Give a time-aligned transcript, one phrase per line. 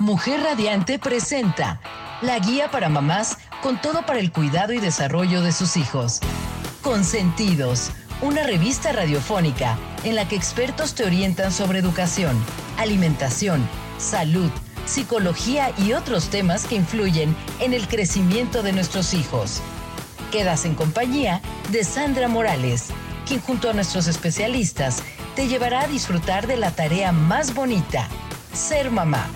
[0.00, 1.78] Mujer Radiante presenta
[2.22, 6.20] la guía para mamás con todo para el cuidado y desarrollo de sus hijos.
[6.80, 7.90] Consentidos,
[8.22, 12.34] una revista radiofónica en la que expertos te orientan sobre educación,
[12.78, 13.68] alimentación,
[13.98, 14.50] salud,
[14.86, 19.60] psicología y otros temas que influyen en el crecimiento de nuestros hijos.
[20.32, 21.42] Quedas en compañía
[21.72, 22.86] de Sandra Morales,
[23.26, 25.02] quien junto a nuestros especialistas
[25.36, 28.08] te llevará a disfrutar de la tarea más bonita,
[28.54, 29.28] ser mamá.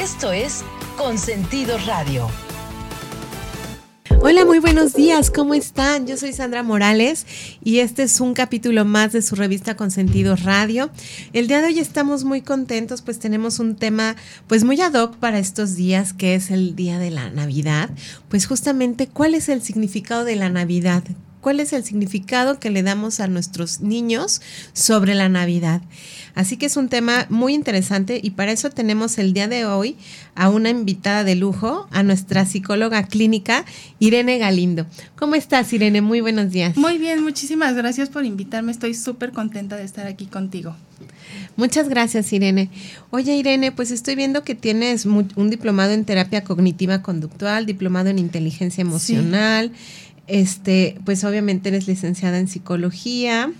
[0.00, 0.64] Esto es
[0.96, 2.26] Consentido Radio.
[4.22, 6.06] Hola, muy buenos días, ¿cómo están?
[6.06, 7.26] Yo soy Sandra Morales
[7.62, 10.88] y este es un capítulo más de su revista Consentido Radio.
[11.34, 15.16] El día de hoy estamos muy contentos, pues tenemos un tema pues muy ad hoc
[15.16, 17.90] para estos días, que es el día de la Navidad.
[18.30, 21.02] Pues justamente, ¿cuál es el significado de la Navidad?
[21.40, 24.40] Cuál es el significado que le damos a nuestros niños
[24.72, 25.82] sobre la Navidad.
[26.34, 29.96] Así que es un tema muy interesante y para eso tenemos el día de hoy
[30.34, 33.64] a una invitada de lujo, a nuestra psicóloga clínica,
[33.98, 34.86] Irene Galindo.
[35.16, 36.00] ¿Cómo estás, Irene?
[36.00, 36.76] Muy buenos días.
[36.76, 38.72] Muy bien, muchísimas gracias por invitarme.
[38.72, 40.76] Estoy súper contenta de estar aquí contigo.
[41.56, 42.70] Muchas gracias, Irene.
[43.10, 48.18] Oye, Irene, pues estoy viendo que tienes un diplomado en terapia cognitiva conductual, diplomado en
[48.18, 49.72] inteligencia emocional.
[50.30, 53.50] Este, pues obviamente eres licenciada en psicología,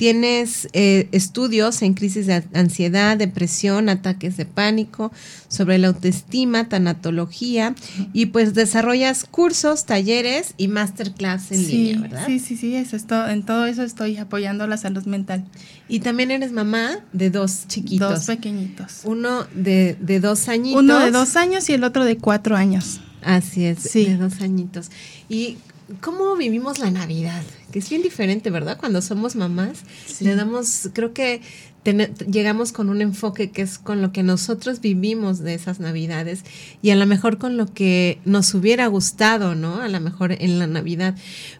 [0.00, 5.12] tienes eh, estudios en crisis de ansiedad, depresión, ataques de pánico,
[5.48, 7.74] sobre la autoestima, tanatología,
[8.14, 12.26] y pues desarrollas cursos, talleres y masterclass en línea, ¿verdad?
[12.26, 15.44] Sí, sí, sí, eso es en todo eso estoy apoyando la salud mental.
[15.86, 18.10] Y también eres mamá de dos chiquitos.
[18.10, 19.02] Dos pequeñitos.
[19.04, 20.82] Uno de, de dos añitos.
[20.82, 23.00] Uno de dos años y el otro de cuatro años.
[23.22, 24.06] Así es, sí.
[24.06, 24.90] de dos añitos.
[25.28, 25.58] Y
[26.00, 28.78] cómo vivimos la Navidad, que es bien diferente, ¿verdad?
[28.78, 29.80] Cuando somos mamás,
[30.20, 31.40] le damos, creo que
[31.84, 36.44] llegamos con un enfoque que es con lo que nosotros vivimos de esas Navidades
[36.82, 39.80] y a lo mejor con lo que nos hubiera gustado, ¿no?
[39.80, 41.16] A lo mejor en la Navidad.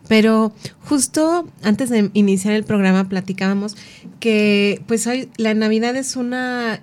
[0.09, 0.53] Pero
[0.85, 3.77] justo antes de iniciar el programa platicábamos
[4.21, 6.83] que pues hoy la Navidad es una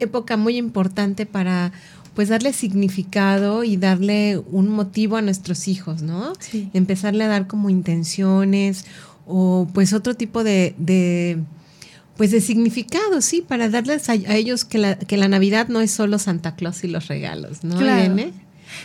[0.00, 1.72] época muy importante para
[2.14, 6.32] pues darle significado y darle un motivo a nuestros hijos, ¿no?
[6.38, 6.70] Sí.
[6.74, 8.84] Empezarle a dar como intenciones
[9.26, 11.38] o pues otro tipo de, de
[12.16, 15.90] pues de significado, sí, para darles a, ellos que la, que la Navidad no es
[15.90, 17.78] solo Santa Claus y los regalos, ¿no?
[17.78, 18.14] Claro.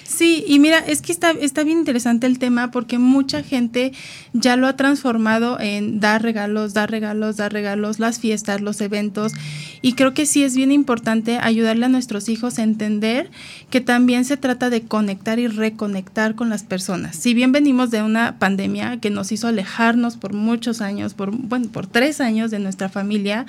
[0.03, 3.93] Sí, y mira, es que está, está bien interesante el tema porque mucha gente
[4.33, 9.33] ya lo ha transformado en dar regalos, dar regalos, dar regalos, las fiestas, los eventos.
[9.81, 13.29] Y creo que sí es bien importante ayudarle a nuestros hijos a entender
[13.69, 17.15] que también se trata de conectar y reconectar con las personas.
[17.15, 21.67] Si bien venimos de una pandemia que nos hizo alejarnos por muchos años, por, bueno,
[21.69, 23.45] por tres años de nuestra familia,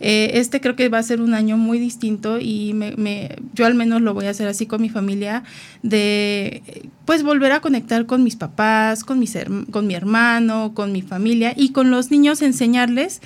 [0.00, 3.74] eh, este creo que va a ser un año muy distinto y me, yo al
[3.74, 5.42] menos lo voy a hacer así con mi familia,
[5.82, 9.36] de pues volver a conectar con mis papás, con, mis,
[9.70, 13.20] con mi hermano, con mi familia y con los niños enseñarles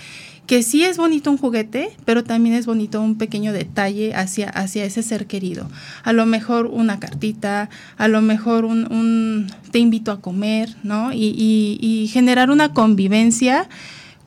[0.46, 4.84] que sí es bonito un juguete, pero también es bonito un pequeño detalle hacia, hacia
[4.84, 5.70] ese ser querido.
[6.02, 11.12] A lo mejor una cartita, a lo mejor un, te invito a comer, ¿no?
[11.12, 13.68] Y, y generar una convivencia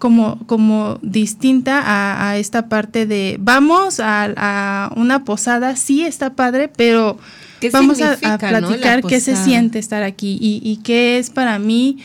[0.06, 1.82] como, como distinta
[2.30, 7.18] a, esta parte de vamos a, una posada, sí está padre, pero
[7.74, 11.98] vamos a, platicar qué se siente estar aquí y, y qué es para mí,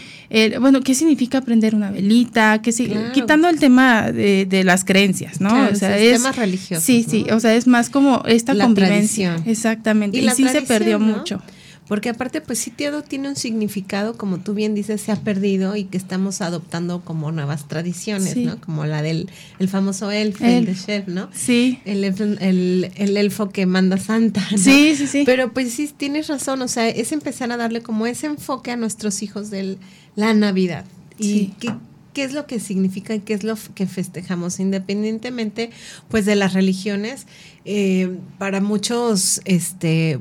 [0.61, 2.73] bueno, qué significa prender una velita, qué
[3.13, 5.69] quitando el tema de, las creencias, ¿no?
[5.69, 6.83] o sea, es, tema religioso.
[6.83, 9.37] Sí, sí, o sea, es más como esta convivencia.
[9.45, 10.17] Exactamente.
[10.17, 11.43] Y, sí se perdió mucho.
[11.91, 15.75] Porque aparte, pues sí, todo tiene un significado, como tú bien dices, se ha perdido
[15.75, 18.61] y que estamos adoptando como nuevas tradiciones, ¿no?
[18.61, 19.29] Como la del
[19.59, 21.29] el famoso elfo, el, de chef, ¿no?
[21.33, 21.81] Sí.
[21.85, 24.59] El, el, el, elfo que manda Santa, ¿no?
[24.59, 25.25] Sí, sí, sí.
[25.27, 28.77] Pero pues sí, tienes razón, o sea, es empezar a darle como ese enfoque a
[28.77, 29.77] nuestros hijos de
[30.15, 30.85] la Navidad.
[31.19, 31.55] Y sí.
[31.59, 31.73] que
[32.13, 35.71] qué es lo que significa y qué es lo que festejamos, independientemente
[36.09, 37.27] pues de las religiones.
[37.65, 40.19] Eh, para muchos, este,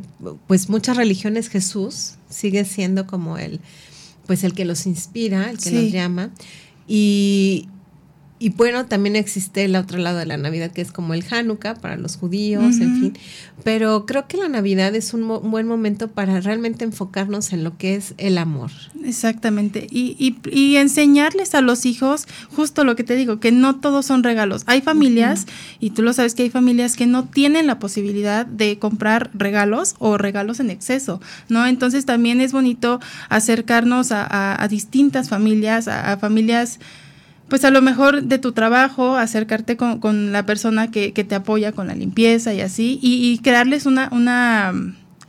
[0.48, 3.60] pues muchas religiones Jesús sigue siendo como el,
[4.28, 6.32] pues el que los inspira, el que los llama.
[6.88, 7.68] Y,
[8.42, 11.76] y bueno, también existe el otro lado de la Navidad, que es como el Hanukkah
[11.76, 13.18] para los judíos, en fin.
[13.66, 17.96] Pero creo que la Navidad es un, buen momento para realmente enfocarnos en lo que
[17.96, 18.72] es el amor.
[19.04, 19.88] Exactamente.
[19.92, 24.24] Y, y, enseñarles a los hijos justo lo que te digo, que no todos son
[24.24, 24.64] regalos.
[24.68, 25.46] Hay familias,
[25.82, 29.96] y tú lo sabes que hay familias que no tienen la posibilidad de comprar regalos
[30.00, 31.20] o regalos en exceso,
[31.50, 31.68] ¿no?
[31.68, 36.80] Entonces también es bonito acercarnos a, distintas familias, a familias
[37.50, 41.88] pues a lo mejor de tu trabajo, acercarte con, la persona que, te apoya con
[41.88, 44.74] la limpieza y así, y, y crearles una, una,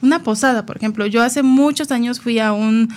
[0.02, 1.06] una posada, por ejemplo.
[1.06, 2.90] Yo hace muchos años fui a un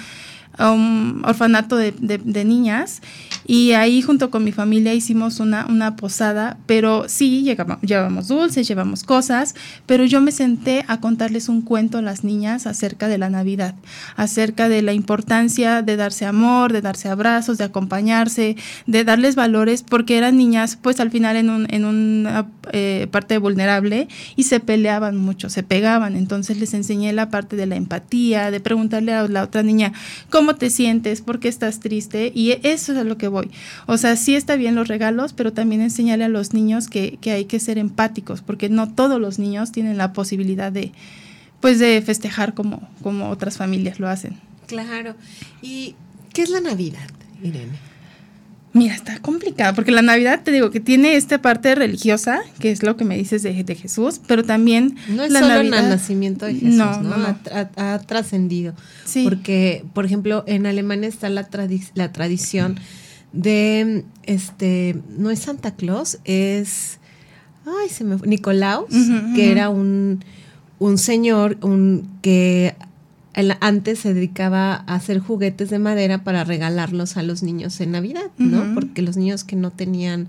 [0.60, 3.02] un orfanato de, de, niñas
[3.46, 8.68] y ahí junto con mi familia hicimos una, una posada, pero sí, llegamos, llevamos dulces,
[8.68, 9.56] llevamos cosas,
[9.88, 13.74] pero yo me senté a contarles un cuento a las niñas acerca de la Navidad,
[14.16, 18.56] acerca de la importancia de darse amor, de darse abrazos, de acompañarse,
[18.86, 23.40] de darles valores, porque eran niñas pues al final en, un, en una eh, parte
[23.40, 28.52] vulnerable y se peleaban mucho, se pegaban, entonces les enseñé la parte de la empatía,
[28.52, 29.94] de preguntarle a la otra niña,
[30.30, 33.52] ¿cómo cómo te sientes, por qué estás triste y eso es a lo que voy.
[33.86, 37.32] O sea, sí está bien los regalos, pero también enseñarle a los niños que, que
[37.32, 40.94] hay que ser empáticos, porque no todos los niños tienen la posibilidad de,
[41.60, 44.38] pues, de festejar como, como otras familias lo hacen.
[44.68, 45.16] Claro.
[45.62, 45.96] ¿Y
[46.32, 47.10] qué es la Navidad,
[47.42, 47.94] Irene?
[48.74, 52.82] Mira, está complicado, porque la Navidad, te digo, que tiene esta parte religiosa, que es
[52.82, 54.96] lo que me dices de, de Jesús, pero también...
[55.10, 57.02] No es solo el nacimiento de Jesús, ¿no?
[57.04, 57.38] no,
[57.76, 58.74] Ha, trascendido.
[59.06, 59.26] Sí.
[59.26, 61.48] Porque, por ejemplo, en Alemania está la,
[61.94, 62.80] la tradición
[63.34, 67.00] de, este, no es Santa Claus, es,
[67.66, 68.90] ay, se me fue, Nicolaus,
[69.36, 70.24] que era un,
[70.80, 72.76] un señor un, que
[73.60, 78.30] antes se dedicaba a hacer juguetes de madera para regalarlos a los niños en Navidad,
[78.38, 78.76] ¿no?
[78.76, 80.28] Porque los niños que no tenían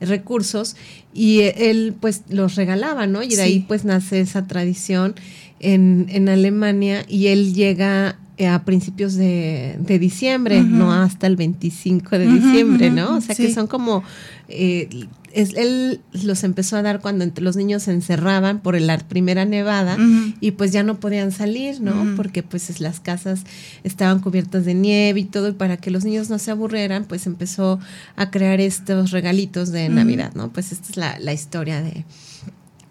[0.00, 0.76] recursos
[1.12, 3.22] y él pues los regalaba, ¿no?
[3.22, 5.14] Y de ahí pues nace esa tradición
[5.60, 12.18] en, en Alemania y él llega a principios de, de diciembre, no hasta el 25
[12.18, 13.16] de diciembre, ¿no?
[13.16, 14.02] O sea que son como,
[14.48, 19.44] eh, él los empezó a dar cuando entre los niños se encerraban por la primera
[19.44, 19.96] nevada
[20.40, 22.14] y pues ya no podían salir, ¿no?
[22.16, 23.44] Porque pues las casas
[23.84, 27.26] estaban cubiertas de nieve y todo y para que los niños no se aburrieran, pues
[27.26, 27.80] empezó
[28.16, 30.52] a crear estos regalitos de Navidad, ¿no?
[30.52, 32.04] Pues esta es la, la historia de,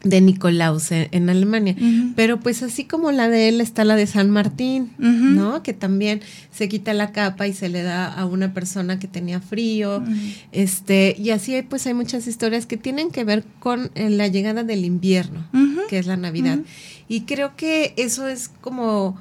[0.05, 1.75] de Nicolaus en, Alemania.
[2.15, 5.63] Pero pues así como la de él está la de San Martín, ¿no?
[5.63, 6.21] Que también
[6.51, 10.03] se quita la capa y se le da a una persona que tenía frío.
[10.51, 14.63] Este, y así pues hay muchas historias que tienen que ver con eh, la llegada
[14.63, 15.47] del invierno,
[15.89, 16.59] que es la Navidad.
[17.07, 19.17] Y creo que eso es como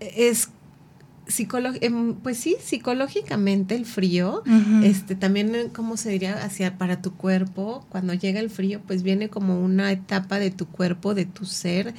[0.00, 0.50] es
[2.22, 4.42] pues sí, psicológicamente el frío,
[4.82, 9.02] este también eh, cómo se diría hacia para tu cuerpo, cuando llega el frío, pues
[9.02, 11.94] viene como una etapa de tu cuerpo, de tu ser,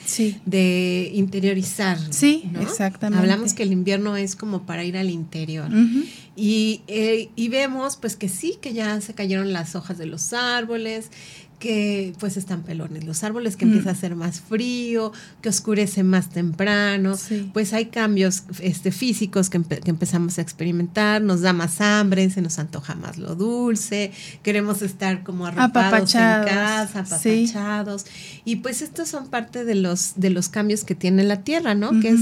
[0.45, 1.99] de interiorizar.
[2.11, 3.21] Sí, exactamente.
[3.21, 5.69] Hablamos que el invierno es como para ir al interior.
[6.35, 10.33] y, eh, y vemos pues que sí, que ya se cayeron las hojas de los
[10.33, 11.11] árboles,
[11.59, 13.03] que pues están pelones.
[13.03, 15.11] Los árboles, que empieza a ser más frío,
[15.41, 17.15] que oscurece más temprano,
[17.53, 22.59] pues hay cambios este, físicos que, empezamos a experimentar, nos da más hambre, se nos
[22.59, 24.11] antoja más lo dulce,
[24.41, 28.05] queremos estar como arropados en casa, apapachados,
[28.45, 31.99] y pues estos son parte de los, de los cambios que tiene la Tierra, ¿no?
[31.99, 32.21] Que es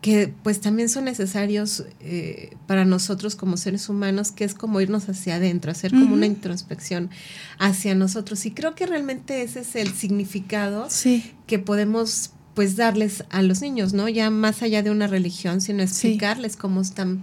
[0.00, 5.08] que pues también son necesarios eh, para nosotros como seres humanos, que es como irnos
[5.08, 7.10] hacia adentro, hacer como una introspección
[7.58, 8.46] hacia nosotros.
[8.46, 10.86] Y creo que realmente ese es el significado
[11.46, 14.08] que podemos pues darles a los niños, ¿no?
[14.08, 17.22] Ya más allá de una religión, sino explicarles cómo están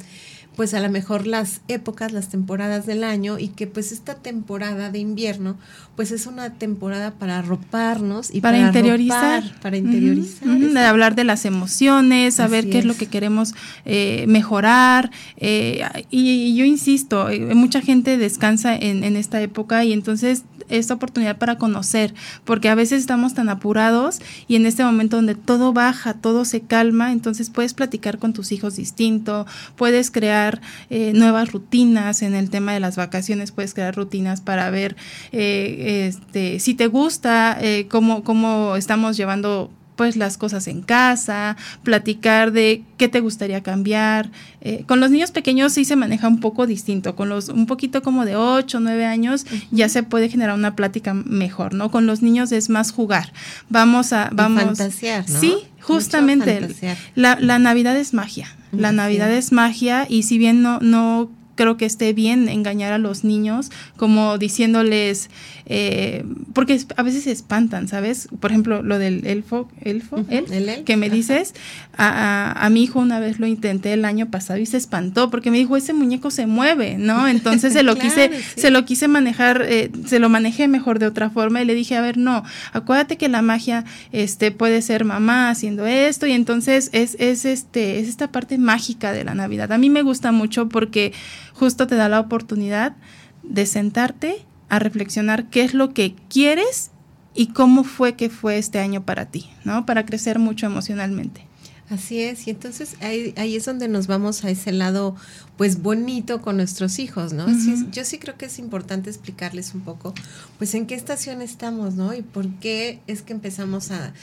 [0.56, 4.90] pues a lo mejor las épocas, las temporadas del año y que pues esta temporada
[4.92, 5.58] de invierno
[5.96, 10.48] pues es una temporada para arroparnos y para, interiorizar, para interiorizar.
[10.48, 12.86] de hablar de las emociones, saber qué es.
[12.86, 13.54] lo que queremos
[13.86, 19.94] eh, mejorar eh, y, yo insisto, eh, mucha gente descansa en, en esta época y
[19.94, 25.18] entonces esta oportunidad para conocer, porque a veces estamos tan apurados y en este momento
[25.18, 29.46] donde todo baja, todo se calma, entonces puedes platicar con tus hijos distinto,
[29.76, 30.45] puedes crear
[30.90, 34.96] eh, nuevas rutinas en el tema de las vacaciones, puedes crear rutinas para ver
[35.32, 41.58] eh, este, si te gusta, eh, cómo, cómo estamos llevando pues las cosas en casa,
[41.84, 44.30] platicar de qué te gustaría cambiar.
[44.62, 48.02] Eh, con los niños pequeños sí se maneja un poco distinto, con los un poquito
[48.02, 51.92] como de 8 o 9 años ya se puede generar una plática mejor, ¿no?
[51.92, 53.32] Con los niños es más jugar.
[53.70, 54.30] Vamos a...
[54.34, 55.40] Vamos, fantasear, ¿no?
[55.40, 56.96] Sí, justamente.
[57.16, 58.48] La, la Navidad es magia.
[58.72, 62.98] La Navidad es magia y si bien no, no creo que esté bien engañar a
[62.98, 65.30] los niños como diciéndoles,
[65.66, 68.28] eh, porque a veces se espantan, ¿sabes?
[68.40, 71.54] Por ejemplo, lo del elfo, elfo, el, que me dices,
[71.98, 75.58] a, mi hijo una vez lo intenté el año pasado y se espantó porque me
[75.58, 77.28] dijo, ese muñeco se mueve, ¿no?
[77.36, 81.30] Entonces se lo quise, se lo quise manejar, eh, se lo manejé mejor de otra
[81.30, 82.44] forma y le dije, a ver, no,
[82.74, 88.00] acuérdate que la magia este, puede ser mamá haciendo esto y entonces es, es, este,
[88.00, 89.72] es esta parte mágica de la Navidad.
[89.72, 91.14] A mí me gusta mucho porque
[91.56, 92.96] justo te da la oportunidad
[93.44, 96.92] de sentarte a reflexionar qué es lo que quieres
[97.34, 99.86] y cómo fue que fue este año para ti, ¿no?
[99.86, 101.46] Para crecer mucho emocionalmente.
[101.90, 105.16] Así es, y entonces ahí, ahí, es donde nos vamos a ese lado,
[105.56, 107.46] pues bonito con nuestros hijos, ¿no?
[107.92, 110.16] yo sí creo que es importante explicarles un poco,
[110.58, 112.16] pues en qué estación estamos, ¿no?
[112.16, 114.14] Y por qué es que empezamos a,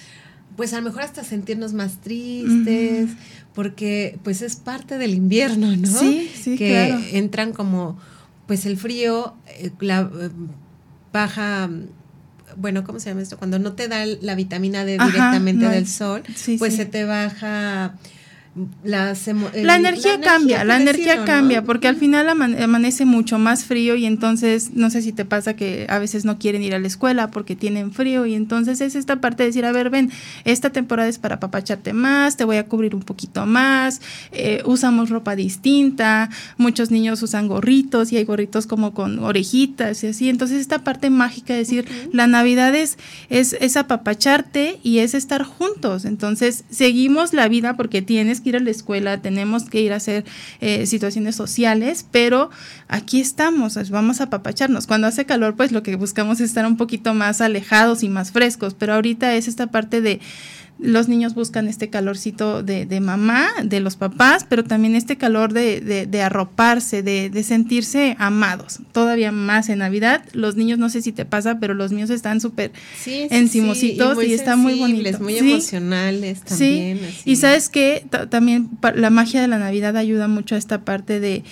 [0.57, 3.11] pues a lo mejor hasta sentirnos más tristes,
[3.55, 5.87] porque pues es parte del invierno, ¿no?
[5.99, 7.99] Sí, sí, que entran como,
[8.47, 10.31] pues el frío, eh, la eh,
[11.13, 11.71] baja
[12.57, 13.39] bueno, ¿cómo se llama esto?
[13.39, 16.23] Cuando no te da la vitamina D directamente del sol,
[16.59, 17.95] pues se te baja
[18.85, 24.73] la energía cambia, la energía cambia, porque al final amanece mucho más frío y entonces
[24.75, 27.57] no sé si te pasa que a veces no quieren ir a la escuela porque
[27.57, 30.11] tienen frío y entonces es esta parte de decir, a ver, ven,
[30.45, 35.09] esta temporada es para papacharte más, te voy a cubrir un poquito más, eh, usamos
[35.09, 36.29] ropa distinta,
[36.59, 41.09] muchos niños usan gorritos y hay gorritos como con orejitas y así, entonces esta parte
[41.09, 42.99] mágica de decir, la Navidad es,
[43.31, 48.57] es, es apapacharte y es estar juntos, entonces seguimos la vida porque tienes que ir
[48.57, 50.25] a la escuela, tenemos que ir a hacer
[50.61, 52.51] eh, situaciones sociales, pero
[52.89, 54.87] aquí estamos, vamos a apapacharnos.
[54.87, 58.33] Cuando hace calor, pues lo que buscamos es estar un poquito más alejados y más
[58.33, 60.21] frescos, pero ahorita es esta parte de
[60.83, 65.53] los niños buscan este calorcito de, de, mamá, de los papás, pero también este calor
[65.53, 68.81] de, de, arroparse, de, sentirse amados.
[68.93, 70.25] Todavía más en Navidad.
[70.33, 74.35] Los niños, no sé si te pasa, pero los niños están súper sí, encimositos y,
[74.35, 75.21] están muy bonitos.
[75.21, 77.01] Muy emocionales también.
[77.25, 81.45] Y sabes que también la magia de la Navidad ayuda mucho a esta parte de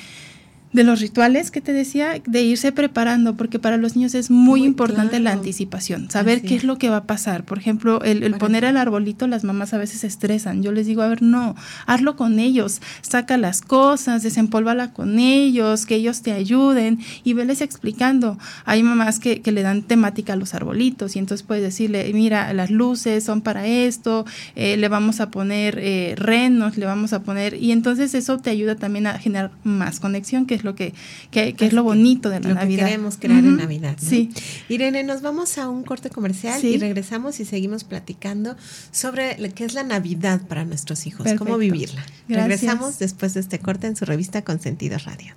[0.73, 4.61] de los rituales que te decía, de irse preparando, porque para los niños es muy,
[4.63, 6.65] importante la anticipación, saber qué es.
[6.65, 7.45] lo que va a pasar.
[7.45, 10.63] Por ejemplo, el, poner el arbolito, las mamás a veces se estresan.
[10.63, 15.87] Yo les digo, a ver, no, hazlo con ellos, saca las cosas, desempólvala con ellos,
[15.87, 18.39] que ellos te ayuden y veles explicando.
[18.65, 22.53] Hay mamás que, que le dan temática a los arbolitos y entonces puedes decirle, mira,
[22.53, 24.25] las luces son para esto,
[24.55, 28.51] eh, le vamos a poner eh, renos, le vamos a poner, y entonces eso te
[28.51, 30.95] ayuda también a generar más conexión, que lo que,
[31.33, 32.85] es lo bonito de la Navidad.
[32.87, 33.97] Que queremos crear en Navidad.
[34.01, 34.31] Sí.
[34.69, 38.57] Irene, nos vamos a un corte comercial y regresamos y seguimos platicando
[38.91, 42.05] sobre lo que es la Navidad para nuestros hijos, cómo vivirla.
[42.29, 45.35] Regresamos después de este corte en su revista Consentidos Radio.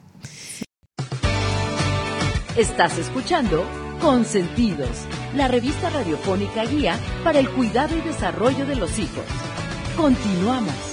[2.57, 3.65] Estás escuchando
[3.99, 9.23] Consentidos, la revista radiofónica guía para el cuidado y desarrollo de los hijos.
[9.95, 10.92] Continuamos.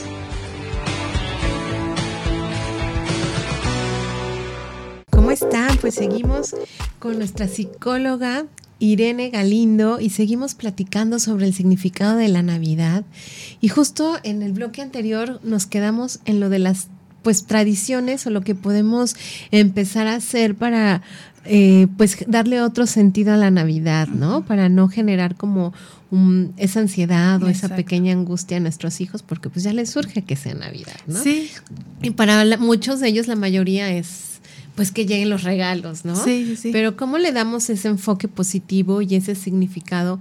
[5.43, 5.77] Están?
[5.79, 6.55] Pues seguimos
[6.99, 8.45] con nuestra psicóloga
[8.79, 13.05] Irene Galindo y seguimos platicando sobre el significado de la Navidad.
[13.61, 16.89] Y justo en el bloque anterior nos quedamos en lo de las
[17.23, 19.15] pues tradiciones o lo que podemos
[19.51, 21.03] empezar a hacer para
[21.45, 24.45] eh, pues darle otro sentido a la Navidad, ¿no?
[24.45, 25.73] Para no generar como
[26.57, 30.35] esa ansiedad o esa pequeña angustia a nuestros hijos, porque pues ya les surge que
[30.35, 31.23] sea Navidad, ¿no?
[31.23, 31.51] Sí.
[32.03, 34.40] Y para muchos de ellos la mayoría es
[34.75, 36.17] pues que lleguen los regalos, ¿no?
[36.17, 36.71] Sí, sí.
[36.73, 40.21] Pero ¿cómo le damos ese enfoque positivo y ese significado?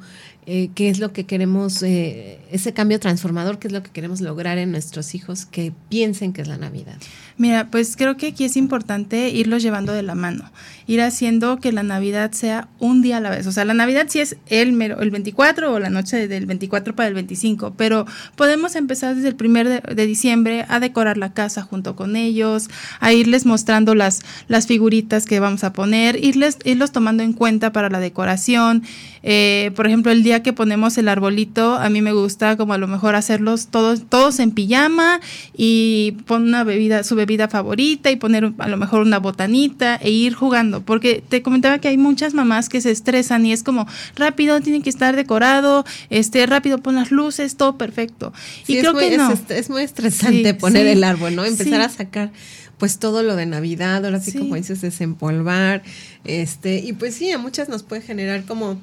[0.52, 4.20] Eh, ¿Qué es lo que queremos, eh, ese cambio transformador, qué es lo que queremos
[4.20, 6.96] lograr en nuestros hijos que piensen que es la Navidad?
[7.38, 10.52] Mira, pues creo que aquí es importante irlos llevando de la mano,
[10.88, 13.46] ir haciendo que la Navidad sea un día a la vez.
[13.46, 16.96] O sea, la Navidad sí es el, mero, el 24 o la noche del 24
[16.96, 21.62] para el 25, pero podemos empezar desde el primer de, diciembre a decorar la casa
[21.62, 26.92] junto con ellos, a irles mostrando las, las figuritas que vamos a poner, irles, irlos
[26.92, 28.82] tomando en cuenta para la decoración.
[29.24, 32.78] Eh, por ejemplo, el día que ponemos el arbolito, a mí me gusta como a
[32.78, 35.20] lo mejor hacerlos todos, todos en pijama
[35.56, 40.10] y poner una bebida, su bebida favorita y poner a lo mejor una botanita e
[40.10, 43.88] ir jugando, porque te comentaba que hay muchas mamás que se estresan y es como
[44.16, 48.34] rápido, tiene que estar decorado, este rápido pon las luces, todo perfecto.
[48.68, 49.34] y creo que no.
[49.50, 51.46] Es, muy estresante poner el árbol, ¿no?
[51.46, 52.32] Empezar a sacar
[52.80, 55.84] pues todo lo de Navidad, ahora sí, como dices, desempolvar,
[56.24, 58.80] este, y pues sí, a muchas nos puede generar como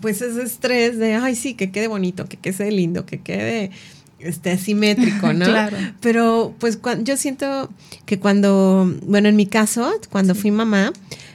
[0.00, 3.70] pues ese estrés de, ay, sí, que quede bonito, que quede lindo, que quede
[4.18, 5.44] este, asimétrico, ¿no?
[5.44, 5.76] claro.
[6.00, 7.70] Pero pues yo siento
[8.06, 10.92] que cuando, bueno, en mi caso, cuando fui mamá,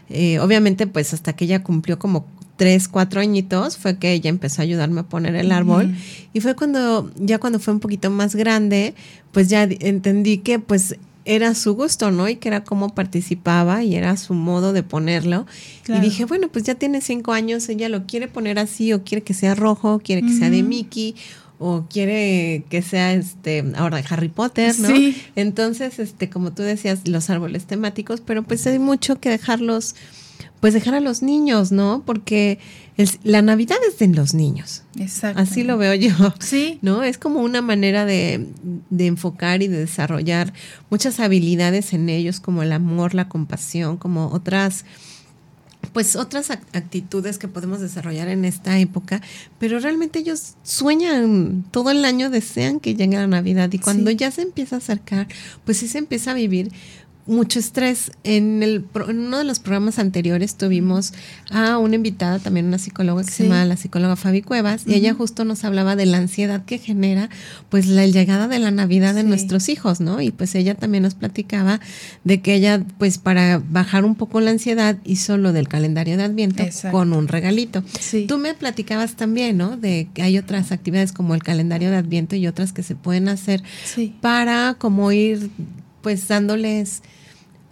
[0.09, 2.25] eh, obviamente pues hasta que ella cumplió como
[2.57, 5.95] tres, cuatro añitos, fue que ella empezó a ayudarme a poner el árbol.
[6.33, 8.95] Y fue cuando, ya cuando fue un poquito más grande,
[9.31, 10.97] pues ya entendí que pues
[11.27, 12.29] era su gusto, ¿no?
[12.29, 15.45] Y que era cómo participaba y era su modo de ponerlo.
[15.87, 19.23] Y dije, bueno, pues ya tiene cinco años, ella lo quiere poner así o quiere
[19.23, 21.15] que sea rojo, quiere que sea de Mickey
[21.59, 24.87] o quiere que sea este ahora Harry Potter, ¿no?
[24.87, 25.21] Sí.
[25.35, 29.95] Entonces, este, como tú decías, los árboles temáticos, pero pues hay mucho que dejarlos,
[30.59, 32.03] pues dejar a los niños, ¿no?
[32.05, 32.59] Porque
[32.97, 34.83] el- la Navidad es de los niños.
[34.99, 35.41] Exacto.
[35.41, 36.11] Así lo veo yo.
[36.39, 36.79] Sí.
[36.81, 37.03] ¿No?
[37.03, 38.47] Es como una manera de,
[38.89, 40.53] de enfocar y de desarrollar
[40.89, 44.83] muchas habilidades en ellos, como el amor, la compasión, como otras,
[45.93, 49.21] pues otras ac- actitudes que podemos desarrollar en esta época,
[49.59, 54.17] pero realmente ellos sueñan todo el año, desean que llegue la Navidad y cuando Sí.
[54.17, 55.27] ya se empieza a acercar,
[55.65, 56.71] pues sí se empieza a vivir
[57.27, 58.11] mucho estrés.
[58.23, 61.13] En, el, en uno de los programas anteriores tuvimos
[61.51, 65.13] a una invitada, también una psicóloga que se llama la psicóloga Fabi Cuevas, y ella
[65.13, 67.29] justo nos hablaba de la ansiedad que genera
[67.69, 70.21] pues la llegada de la Navidad de nuestros hijos, ¿no?
[70.21, 71.79] Y pues ella también nos platicaba
[72.23, 76.23] de que ella pues para bajar un poco la ansiedad hizo lo del calendario de
[76.23, 76.97] Adviento Exacto.
[76.97, 77.83] con un regalito.
[77.99, 78.25] Sí.
[78.27, 79.77] Tú me platicabas también, ¿no?
[79.77, 83.27] De que hay otras actividades como el calendario de Adviento y otras que se pueden
[83.29, 84.15] hacer Sí.
[84.21, 85.49] para como ir
[86.01, 87.01] pues dándoles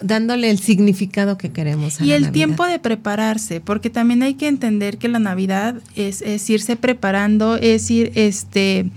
[0.02, 2.00] dándole el significado que queremos.
[2.00, 2.34] A Y la el Navidad.
[2.34, 7.56] tiempo de prepararse, porque también hay que entender que la Navidad es, es irse preparando,
[7.56, 8.90] es ir este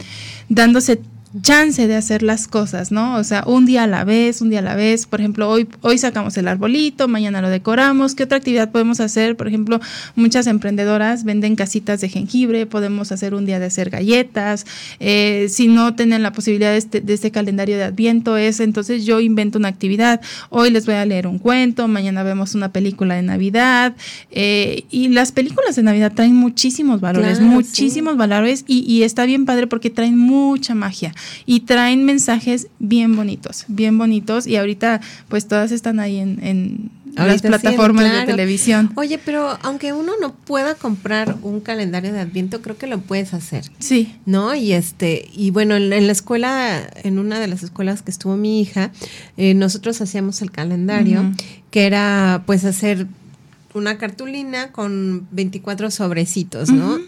[0.49, 1.01] dándose
[1.43, 3.17] chance de hacer las cosas, ¿no?
[3.17, 5.07] O sea, un día a la vez, un día a la vez.
[5.07, 8.15] Por ejemplo, hoy, hoy sacamos el arbolito, mañana lo decoramos.
[8.15, 9.37] ¿Qué otra actividad podemos hacer?
[9.37, 9.81] Por ejemplo,
[10.17, 14.65] muchas emprendedoras venden casitas de jengibre, podemos hacer un día de hacer galletas.
[15.01, 19.05] Eh, si no tienen la posibilidad de este, de este calendario de adviento, es entonces
[19.05, 20.21] yo invento una actividad.
[20.51, 23.95] Hoy les voy a leer un cuento, mañana vemos una película de Navidad.
[24.31, 29.27] eh, y las películas de Navidad traen muchísimos valores, Claro, muchísimos valores y, y está
[29.27, 31.13] bien padre porque traen mucha magia
[31.47, 36.91] y traen mensajes bien bonitos, bien bonitos y ahorita pues todas están ahí en, en
[37.27, 38.91] las sí, plataformas de televisión.
[38.95, 43.35] Oye, pero aunque uno no pueda comprar un calendario de Adviento, creo que lo puedes
[43.35, 43.65] hacer.
[43.79, 44.55] Sí, ¿no?
[44.55, 48.37] Y este, y bueno, en, en la escuela, en una de las escuelas que estuvo
[48.37, 48.93] mi hija,
[49.37, 51.33] eh, nosotros hacíamos el calendario,
[51.71, 53.07] que era pues hacer
[53.75, 56.99] una cartulina con 24 sobrecitos, ¿no?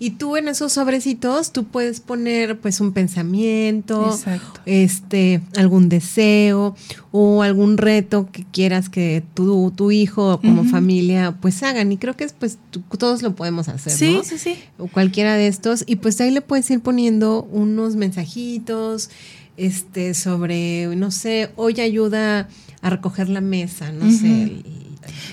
[0.00, 4.60] Y tú en esos sobrecitos, tú puedes poner pues un pensamiento, Exacto.
[4.66, 6.76] este, algún deseo
[7.10, 11.90] o algún reto que quieras que tu, tu hijo o como familia pues hagan.
[11.92, 14.24] Y creo que es pues tú- todos lo podemos hacer, sí, ¿no?
[14.24, 14.56] sí, sí.
[14.78, 19.10] o cualquiera de estos y pues ahí le puedes ir poniendo unos mensajitos
[19.56, 22.48] este sobre no sé hoy ayuda
[22.82, 24.62] a recoger la mesa no sé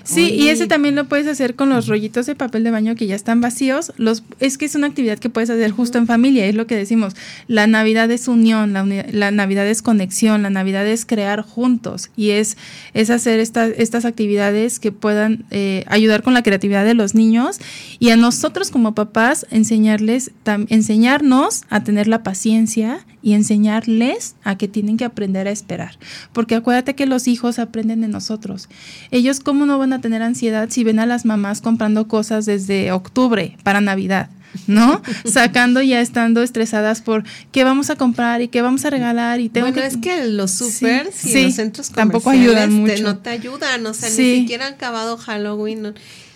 [0.04, 3.08] Sí, y ese también lo puedes hacer con los rollitos de papel de baño que
[3.08, 3.92] ya están vacíos.
[3.98, 6.76] Los, es que es una actividad que puedes hacer justo en familia, es lo que
[6.76, 7.14] decimos.
[7.48, 12.10] La Navidad es unión, la, uni- la Navidad es conexión, la Navidad es crear juntos
[12.16, 12.58] y es,
[12.94, 17.60] es hacer esta- estas actividades que puedan eh, ayudar con la creatividad de los niños
[18.00, 20.32] y a nosotros como papás enseñarles,
[20.70, 25.98] enseñarnos a tener la paciencia y enseñarles a que tienen que aprender a esperar.
[26.32, 28.70] Porque acuérdate que los hijos aprenden de nosotros.
[29.10, 32.92] Ellos, ¿cómo no van a tener ansiedad si ven a las mamás comprando cosas desde
[32.92, 34.30] octubre para Navidad?
[34.68, 35.02] ¿No?
[35.26, 39.50] Sacando ya estando estresadas por qué vamos a comprar y qué vamos a regalar y
[39.50, 39.88] tengo bueno, que...
[39.88, 43.04] es que los supers Sí, y sí, los centros tampoco comerciales ayudan te- mucho.
[43.04, 44.22] no te ayudan, o sea, Sí.
[44.22, 45.94] ni siquiera han acabado Halloween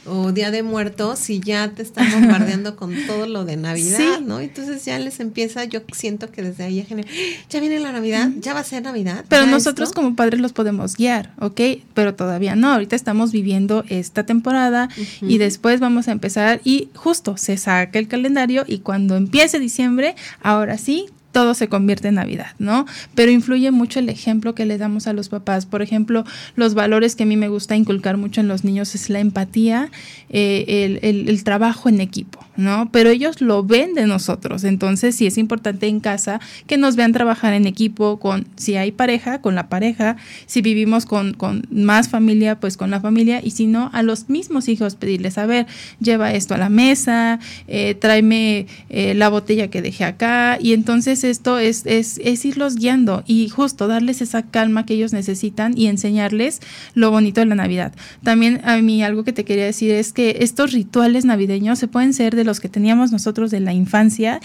[0.10, 4.24] o Día de Muertos y ya te están bombardeando con todo lo de Navidad, Sí.
[4.26, 4.40] ¿no?
[4.40, 7.08] Entonces ya les empieza, yo siento que desde ahí ya genera,
[7.50, 9.26] ya viene la Navidad, ya va a ser Navidad.
[9.30, 10.02] Pero ¿Ya nosotros esto?
[10.02, 11.62] como padres los podemos guiar, ¿ok?
[11.94, 14.90] Pero todavía no, ahorita estamos viviendo esta temporada
[15.22, 20.16] y después vamos a empezar y justo se saca el calendario y cuando empiece diciembre,
[20.42, 21.06] ahora sí.
[21.32, 22.86] Todo se convierte en Navidad, ¿no?
[23.14, 25.68] Pero influye mucho el ejemplo que le damos a los papás.
[25.68, 26.24] Por ejemplo,
[26.56, 29.92] los valores que a mí me gusta inculcar mucho en los niños es la empatía,
[30.30, 32.90] eh, el, el- trabajo en equipo, ¿no?
[32.92, 34.64] Pero ellos lo ven de nosotros.
[34.64, 38.92] Entonces, sí es importante en casa que nos vean trabajar en equipo, con si hay
[38.92, 43.52] pareja, con la pareja, si vivimos con, con más familia, pues con la familia, y
[43.52, 45.68] si no, a los mismos hijos pedirles, a ver,
[46.00, 51.19] lleva esto a la mesa, eh, tráeme eh, la botella que dejé acá, y entonces
[51.24, 55.88] esto es, es, es irlos guiando y justo darles esa calma que ellos necesitan y
[55.88, 56.60] enseñarles
[56.94, 57.94] lo bonito de la Navidad.
[58.24, 62.14] También a mí algo que te quería decir es que estos rituales navideños se pueden
[62.14, 64.40] ser de los que teníamos nosotros de la infancia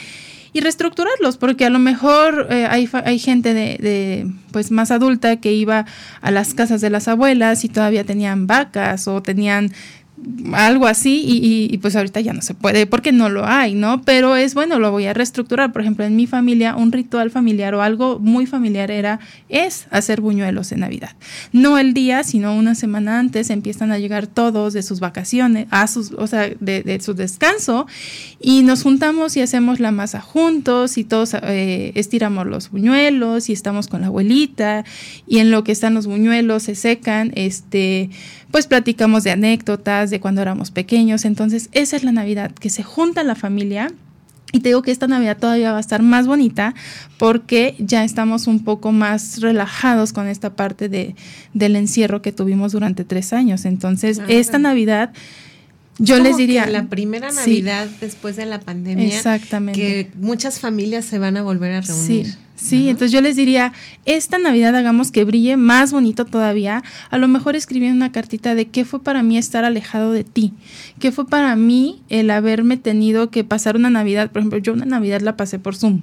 [0.55, 5.37] y reestructurarlos, porque a lo mejor eh, hay, hay gente de, de, pues más adulta
[5.41, 5.85] que iba
[6.21, 9.73] a las casas de las abuelas y todavía tenían vacas o tenían
[10.55, 14.03] algo así y, pues ahorita ya no se puede porque no lo hay, ¿no?
[14.03, 15.73] Pero es bueno, lo voy a reestructurar.
[15.73, 20.21] Por ejemplo, en mi familia un ritual familiar o algo muy familiar era, es hacer
[20.21, 21.11] buñuelos en Navidad.
[21.53, 25.87] No el día, sino una semana antes empiezan a llegar todos de sus vacaciones, a
[25.87, 27.87] sus, o sea, de, su descanso
[28.41, 33.53] y nos juntamos y hacemos la masa juntos y todos eh, estiramos los buñuelos y
[33.53, 34.85] estamos con la abuelita
[35.27, 38.11] y en lo que están los buñuelos se secan, este
[38.55, 41.25] pues platicamos de anécdotas, de cuando éramos pequeños.
[41.25, 43.91] Entonces, esa es la Navidad, que se junta la familia.
[44.53, 46.73] Y te digo que esta Navidad todavía va a estar más bonita
[47.19, 51.17] porque ya estamos un poco más relajados con esta parte de,
[51.53, 53.65] del encierro que tuvimos durante tres años.
[53.65, 55.13] Entonces, esta Navidad...
[55.99, 56.67] Yo les diría.
[56.67, 59.07] la primera Navidad después de la pandemia.
[59.07, 59.81] Exactamente.
[59.81, 62.27] Que muchas familias se van a volver a reunir.
[62.27, 62.35] Sí.
[62.57, 63.73] Sí, entonces yo les diría,
[64.05, 66.83] esta Navidad hagamos que brille más bonito todavía.
[67.11, 70.53] A lo mejor escribiendo una cartita de qué fue para mí estar alejado de ti,
[71.01, 74.31] qué fue para mí el haberme tenido que pasar una Navidad.
[74.31, 76.03] Por ejemplo, yo una Navidad la pasé por Zoom.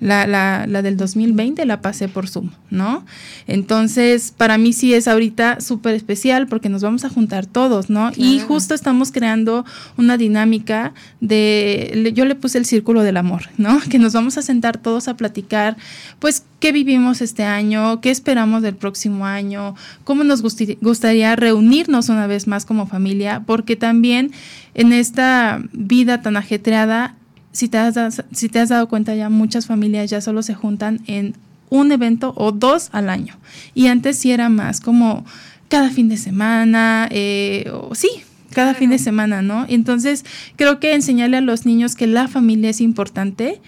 [0.00, 3.04] La, la, la, del 2020 la pasé por Zoom, ¿no?
[3.46, 8.12] Entonces, para mí sí es ahorita súper especial porque nos vamos a juntar todos, ¿no?
[8.16, 9.64] Y justo estamos creando
[9.96, 13.80] una dinámica de, yo le puse el círculo del amor, ¿no?
[13.88, 15.76] Que nos vamos a sentar todos a platicar,
[16.20, 22.26] pues, qué vivimos este año, qué esperamos del próximo año, cómo nos gustaría reunirnos una
[22.26, 24.32] vez más como familia, porque también
[24.74, 27.16] en esta vida tan ajetreada
[27.58, 31.00] si te, has, si te has dado cuenta ya muchas familias ya solo se juntan
[31.08, 31.34] en
[31.70, 33.34] un evento o dos al año.
[33.74, 35.26] Y antes sí era más como
[35.68, 38.10] cada fin de semana, eh, o sí,
[38.54, 39.66] cada fin de semana, ¿no?
[39.68, 43.60] Entonces creo que enseñarle a los niños que la familia es importante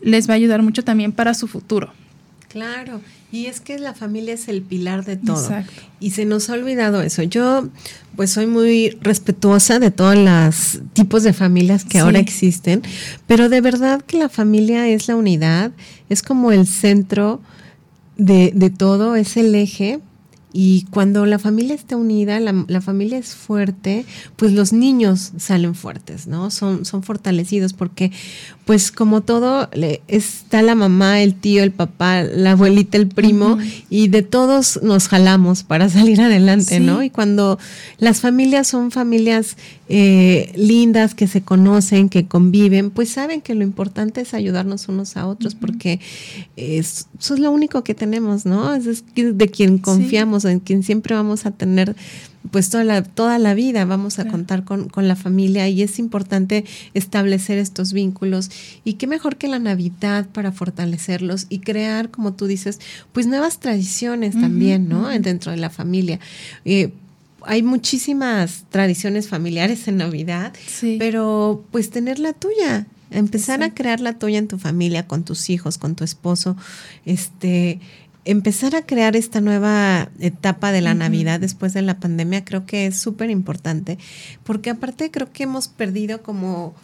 [0.00, 1.92] les va a ayudar mucho también para su futuro.
[2.52, 3.00] Claro,
[3.32, 5.40] y es que la familia es el pilar de todo.
[5.40, 5.80] Exacto.
[6.00, 7.22] Y se nos ha olvidado eso.
[7.22, 7.66] Yo
[8.14, 12.82] pues soy muy respetuosa de todos los tipos de familias que ahora existen,
[13.26, 15.72] pero de verdad que la familia es la unidad,
[16.10, 17.40] es como el centro
[18.18, 20.00] de, de todo, es el eje
[20.52, 24.04] y cuando la familia está unida, la, familia es fuerte,
[24.36, 26.50] pues los niños salen fuertes, ¿no?
[26.50, 28.12] Son, son fortalecidos porque,
[28.66, 29.70] pues como todo,
[30.08, 35.08] está la mamá, el tío, el papá, la abuelita, el primo, y de todos nos
[35.08, 37.02] jalamos para salir adelante, ¿no?
[37.02, 37.58] Y cuando
[37.98, 39.56] las familias son familias
[39.88, 45.16] eh, lindas, que se conocen, que conviven, pues saben que lo importante es ayudarnos unos
[45.16, 46.00] a otros, porque
[46.56, 48.74] eso es lo único que tenemos, ¿no?
[48.74, 51.96] Es de quien confiamos en quien siempre vamos a tener
[52.50, 56.64] pues toda la, toda la vida vamos a contar con, la familia y es importante
[56.92, 58.50] establecer estos vínculos.
[58.84, 62.80] Y qué mejor que la Navidad para fortalecerlos y crear, como tú dices,
[63.12, 65.08] pues nuevas tradiciones también, ¿no?
[65.08, 66.18] Dentro de la familia.
[66.64, 66.92] Eh,
[67.44, 70.52] hay muchísimas tradiciones familiares en Navidad,
[70.98, 75.50] pero pues tener la tuya, empezar a crear la tuya en tu familia, con tus
[75.50, 76.56] hijos, con tu esposo,
[77.04, 77.80] este,
[78.24, 82.86] empezar a crear esta nueva etapa de la Navidad después de la pandemia creo que
[82.86, 83.98] es súper importante,
[84.44, 86.74] porque aparte creo que hemos perdido como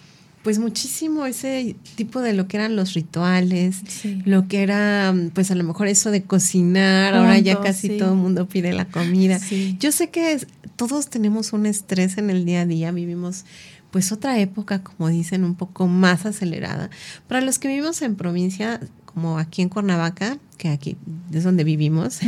[0.43, 3.83] pues muchísimo ese tipo de lo que eran los rituales,
[4.25, 8.19] lo que era pues a lo mejor eso de cocinar, ahora ya casi todo el
[8.19, 9.41] mundo pide la comida.
[9.79, 10.39] Yo sé que
[10.77, 13.45] todos tenemos un estrés en el día a día, vivimos
[13.91, 16.91] pues otra época, como dicen, un poco más acelerada.
[17.27, 18.81] Para los que vivimos en provincia,
[19.19, 20.97] como aquí en Cuernavaca, que aquí
[21.33, 22.21] es donde vivimos,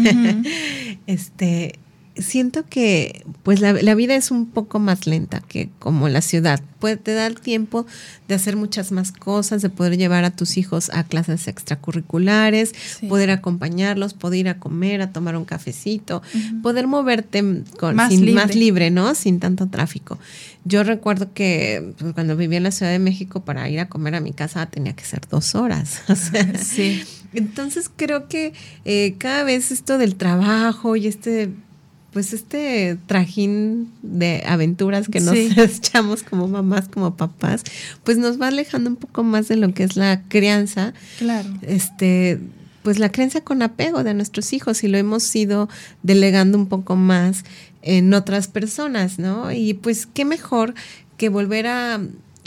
[1.07, 1.79] este,
[2.16, 6.61] siento que pues la, vida es un poco más lenta que como la ciudad.
[6.79, 7.87] Puede, te dar tiempo
[8.27, 12.73] de hacer muchas más cosas, de poder llevar a tus hijos a clases extracurriculares,
[13.09, 16.23] poder acompañarlos, poder ir a comer, a tomar un cafecito,
[16.62, 18.33] poder moverte con, más, libre.
[18.33, 19.14] más libre, ¿no?
[19.14, 20.18] Sin tanto tráfico.
[20.64, 24.14] Yo recuerdo que pues, cuando vivía en la Ciudad de México para ir a comer
[24.14, 26.01] a mi casa tenía que ser dos horas.
[26.62, 27.03] sí.
[27.33, 28.53] Entonces creo que
[28.85, 31.51] eh, cada vez esto del trabajo y este
[32.12, 37.62] pues este trajín de aventuras que nos echamos como mamás, como papás,
[38.05, 40.92] pues nos va alejando un poco más de lo que es la crianza.
[41.18, 41.49] Claro.
[41.62, 42.40] Este,
[42.83, 45.68] pues la crianza con apego de nuestros hijos y lo hemos ido
[46.03, 47.44] delegando un poco más
[47.83, 49.53] en otras personas, ¿no?
[49.53, 50.75] Y pues qué mejor
[51.16, 52.01] que volver a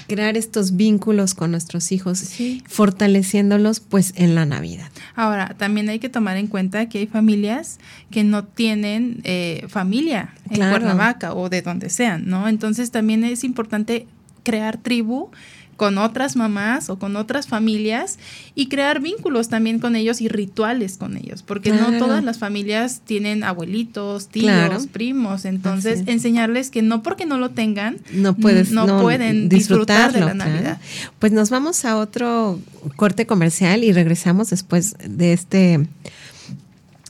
[0.07, 2.23] crear estos vínculos con nuestros hijos,
[2.67, 4.89] fortaleciéndolos pues en la Navidad.
[5.15, 7.79] Ahora, también hay que tomar en cuenta que hay familias
[8.11, 12.47] que no tienen eh, familia en Cuernavaca o de donde sean, ¿no?
[12.47, 14.07] Entonces también es importante
[14.43, 15.31] crear tribu
[15.83, 18.17] con otras mamás o con otras familias
[18.55, 23.01] y crear vínculos también con ellos y rituales con ellos, porque no todas las familias
[23.03, 29.01] tienen abuelitos, tíos, primos, entonces enseñarles que no porque no lo tengan, no, puedes, no,
[29.01, 30.79] pueden disfrutar de la Navidad.
[31.19, 32.61] Pues nos vamos a otro
[32.95, 35.85] corte comercial y regresamos después de este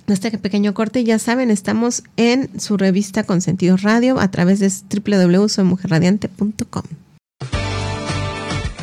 [0.08, 1.04] este pequeño corte.
[1.04, 7.03] Ya saben, estamos en su revista Consentido Radio a través de www.soymujerradiante.com.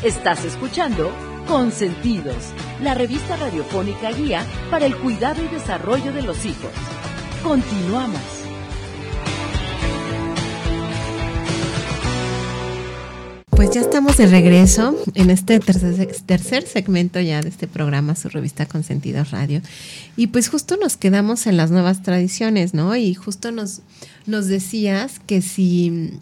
[0.02, 1.12] Estás escuchando
[1.46, 6.70] Consentidos, la revista radiofónica guía para el cuidado y desarrollo de los hijos.
[7.42, 8.22] Continuamos.
[13.50, 18.64] Pues ya estamos de regreso en este tercer, segmento ya de este programa, su revista
[18.64, 19.60] Consentido Radio.
[20.16, 22.96] Y pues justo nos quedamos en las nuevas tradiciones, ¿no?
[22.96, 23.82] Y justo nos,
[24.24, 26.20] nos decías que si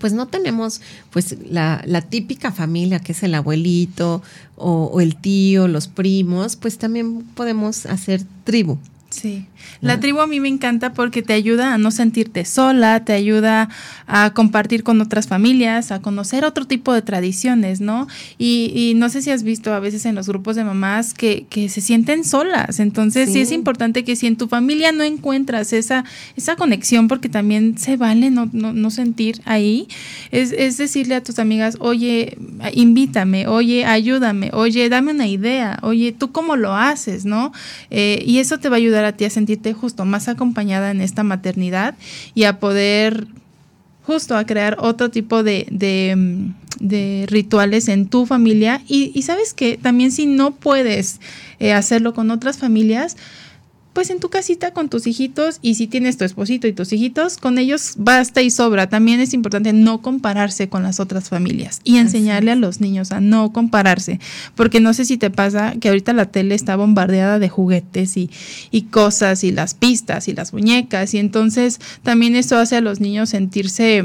[0.00, 4.22] pues no tenemos pues la, típica familia que es el abuelito
[4.56, 8.78] o, o, el tío, los primos, pues también podemos hacer tribu,
[9.20, 9.46] Sí,
[9.80, 13.68] la tribu a mí me encanta porque te ayuda a no sentirte sola, te ayuda
[14.06, 18.06] a compartir con otras familias, a conocer otro tipo de tradiciones, ¿no?
[18.38, 21.80] Y, no sé si has visto a veces en los grupos de mamás que, se
[21.80, 23.40] sienten solas, entonces sí.
[23.40, 26.04] es importante que si en tu familia no encuentras esa,
[26.36, 29.88] esa conexión, porque también se vale no, no, sentir ahí,
[30.30, 32.38] es, es decirle a tus amigas, oye,
[32.72, 37.52] invítame, oye, ayúdame, oye, dame una idea, oye, tú cómo lo haces, ¿no?
[37.90, 41.00] Eh, y eso te va a ayudar a ti a sentirte justo más acompañada en
[41.00, 41.94] esta maternidad
[42.34, 43.26] y a poder
[44.08, 48.80] justo a crear otro tipo de, de, rituales en tu familia.
[48.88, 51.20] Y, sabes que también si no puedes
[51.58, 53.18] eh, hacerlo con otras familias,
[53.98, 57.36] pues en tu casita con tus hijitos y si tienes tu esposito y tus hijitos,
[57.36, 58.88] con ellos basta y sobra.
[58.88, 63.20] También es importante no compararse con las otras familias y enseñarle a los niños a
[63.20, 64.20] no compararse,
[64.54, 68.30] porque no sé si te pasa que ahorita la tele está bombardeada de juguetes y,
[68.70, 73.00] y cosas y las pistas y las muñecas y entonces también eso hace a los
[73.00, 74.04] niños sentirse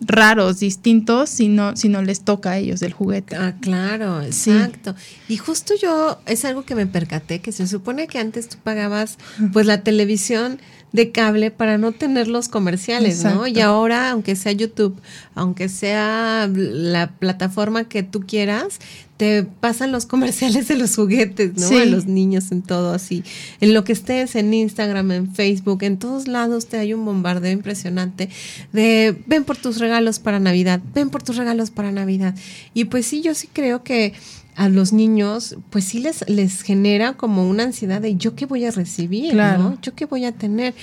[0.00, 3.36] raros, distintos, si no, si no les toca a ellos el juguete.
[3.36, 4.94] Ah, claro, exacto.
[5.28, 9.18] Y justo yo, es algo que me percaté, que se supone que antes tú pagabas
[9.52, 10.60] pues la televisión
[10.92, 13.46] de cable para no tener los comerciales, ¿no?
[13.46, 14.98] Y ahora, aunque sea YouTube,
[15.34, 18.78] aunque sea la plataforma que tú quieras,
[19.18, 21.76] te pasan los comerciales de los juguetes, ¿no?
[21.76, 23.24] A los niños en todo así.
[23.60, 27.50] En lo que estés, en Instagram, en Facebook, en todos lados te hay un bombardeo
[27.50, 28.30] impresionante
[28.72, 32.36] de ven por tus regalos para Navidad, ven por tus regalos para Navidad.
[32.74, 34.14] Y pues sí, yo sí creo que
[34.58, 38.64] a los niños, pues sí les, les genera como una ansiedad de yo qué voy
[38.64, 39.78] a recibir, ¿no?
[39.82, 40.74] Yo qué voy a tener.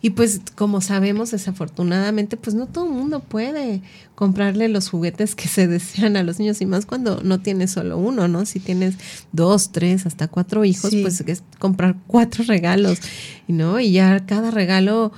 [0.00, 3.82] Y pues como sabemos, desafortunadamente, pues no todo el mundo puede
[4.14, 7.98] comprarle los juguetes que se desean a los niños y más cuando no tienes solo
[7.98, 8.46] uno, ¿no?
[8.46, 8.94] Si tienes
[9.32, 12.98] dos, tres, hasta cuatro hijos, pues es comprar cuatro regalos,
[13.46, 13.78] ¿no?
[13.78, 15.12] Y ya cada regalo,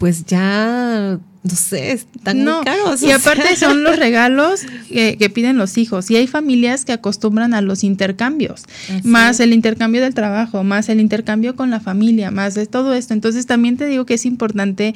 [0.00, 3.02] pues ya no sé, están muy caros.
[3.02, 6.10] Y aparte son los regalos que, piden los hijos.
[6.10, 8.64] Y hay familias que acostumbran a los intercambios,
[9.04, 13.12] más el intercambio del trabajo, más el intercambio con la familia, más de todo esto.
[13.12, 14.94] Entonces también te digo que es importante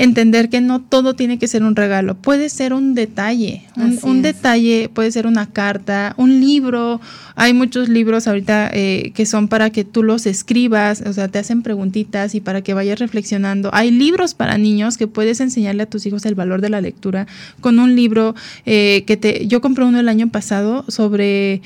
[0.00, 3.64] entender que no todo tiene que ser un regalo, puede ser un detalle,
[4.02, 7.02] un, detalle puede ser una carta, un libro,
[7.34, 11.38] hay muchos libros ahorita eh, que son para que tú los escribas, o sea, te
[11.38, 13.68] hacen preguntitas y para que vayas reflexionando.
[13.74, 17.26] Hay libros para niños que puedes enseñarle a tus hijos el valor de la lectura
[17.60, 18.34] con un libro
[18.64, 21.60] eh, que te, yo compré uno el año pasado sobre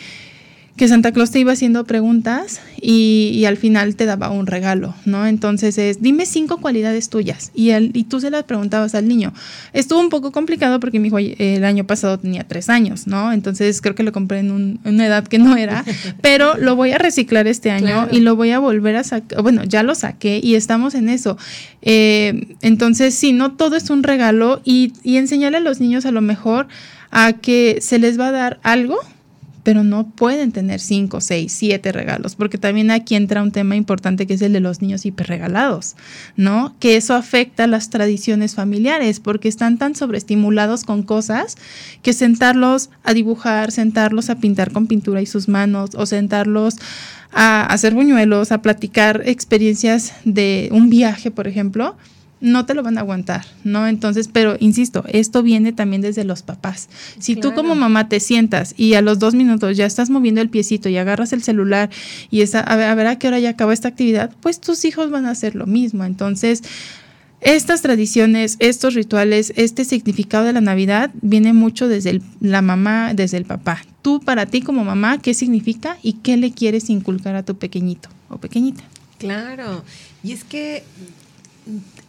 [0.76, 5.26] que Santa Claus te iba haciendo preguntas y, al final te daba un regalo, ¿no?
[5.26, 7.52] Entonces es, dime cinco cualidades tuyas.
[7.54, 9.32] Y, él, y tú se las preguntabas al niño.
[9.72, 13.32] Estuvo un poco complicado porque mi hijo el año pasado tenía tres años, ¿no?
[13.32, 15.84] Entonces creo que lo compré en una edad que no era,
[16.22, 19.42] pero lo voy a reciclar este año y lo voy a volver a sacar.
[19.42, 21.38] Bueno, ya lo saqué y estamos en eso.
[21.82, 26.10] Eh, entonces, sí, no todo es un regalo y, y enseñarle a los niños a
[26.10, 26.66] lo mejor
[27.12, 28.98] a que se les va a dar algo
[29.64, 34.26] pero no pueden tener cinco, seis, siete regalos, porque también aquí entra un tema importante
[34.26, 35.96] que es el de los niños hiperregalados,
[36.36, 36.76] ¿no?
[36.78, 41.56] Que eso afecta las tradiciones familiares, porque están tan sobreestimulados con cosas
[42.02, 46.76] que sentarlos a dibujar, sentarlos a pintar con pintura y sus manos, o sentarlos
[47.32, 51.96] a hacer buñuelos, a platicar experiencias de un viaje, por ejemplo,
[52.44, 53.88] no te lo van a aguantar, ¿no?
[53.88, 56.90] Entonces, pero insisto, esto viene también desde los papás.
[57.18, 60.50] Si tú como mamá te sientas y a los dos minutos ya estás moviendo el
[60.50, 61.88] piecito y agarras el celular
[62.30, 65.10] y a, ver, a ver a qué hora ya acaba esta actividad, pues tus hijos
[65.10, 66.04] van a hacer lo mismo.
[66.04, 66.62] Entonces,
[67.40, 73.38] estas tradiciones, estos rituales, este significado de la Navidad viene mucho desde la mamá, desde
[73.38, 73.82] el papá.
[74.02, 78.10] Tú para ti como mamá, ¿qué significa y qué le quieres inculcar a tu pequeñito
[78.28, 78.84] o pequeñita?
[79.18, 79.82] Claro,
[80.22, 80.84] y es que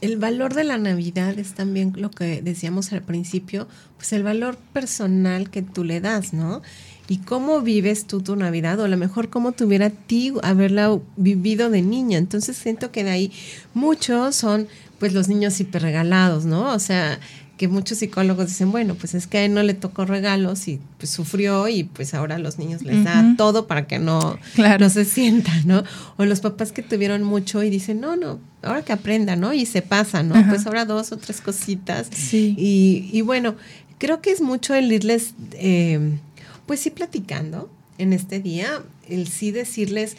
[0.05, 4.57] el valor de la Navidad es también lo que decíamos al principio, pues el valor
[4.71, 6.61] personal que tú le das, ¿no?
[7.07, 11.69] Y cómo vives tú tu Navidad, o a lo mejor cómo tuviera ti haberla vivido
[11.69, 12.17] de niña.
[12.17, 13.31] Entonces siento que de ahí
[13.73, 14.67] muchos son
[14.99, 16.73] pues los niños hiperregalados, ¿no?
[16.73, 17.19] O sea,
[17.57, 20.79] que muchos psicólogos dicen, bueno, pues es que a él no le tocó regalos y
[20.97, 24.37] pues sufrió y pues ahora a los niños les da todo para que no,
[24.79, 25.83] no se sientan, ¿no?
[26.17, 29.53] O los papás que tuvieron mucho y dicen, no, no, ahora que aprenda, ¿no?
[29.53, 30.35] Y se pasa, ¿no?
[30.49, 32.07] Pues ahora dos o tres cositas.
[32.13, 32.55] Sí.
[32.57, 33.55] Y, y bueno,
[33.97, 36.17] creo que es mucho el irles, eh,
[36.65, 40.17] pues sí, platicando en este día, el sí decirles,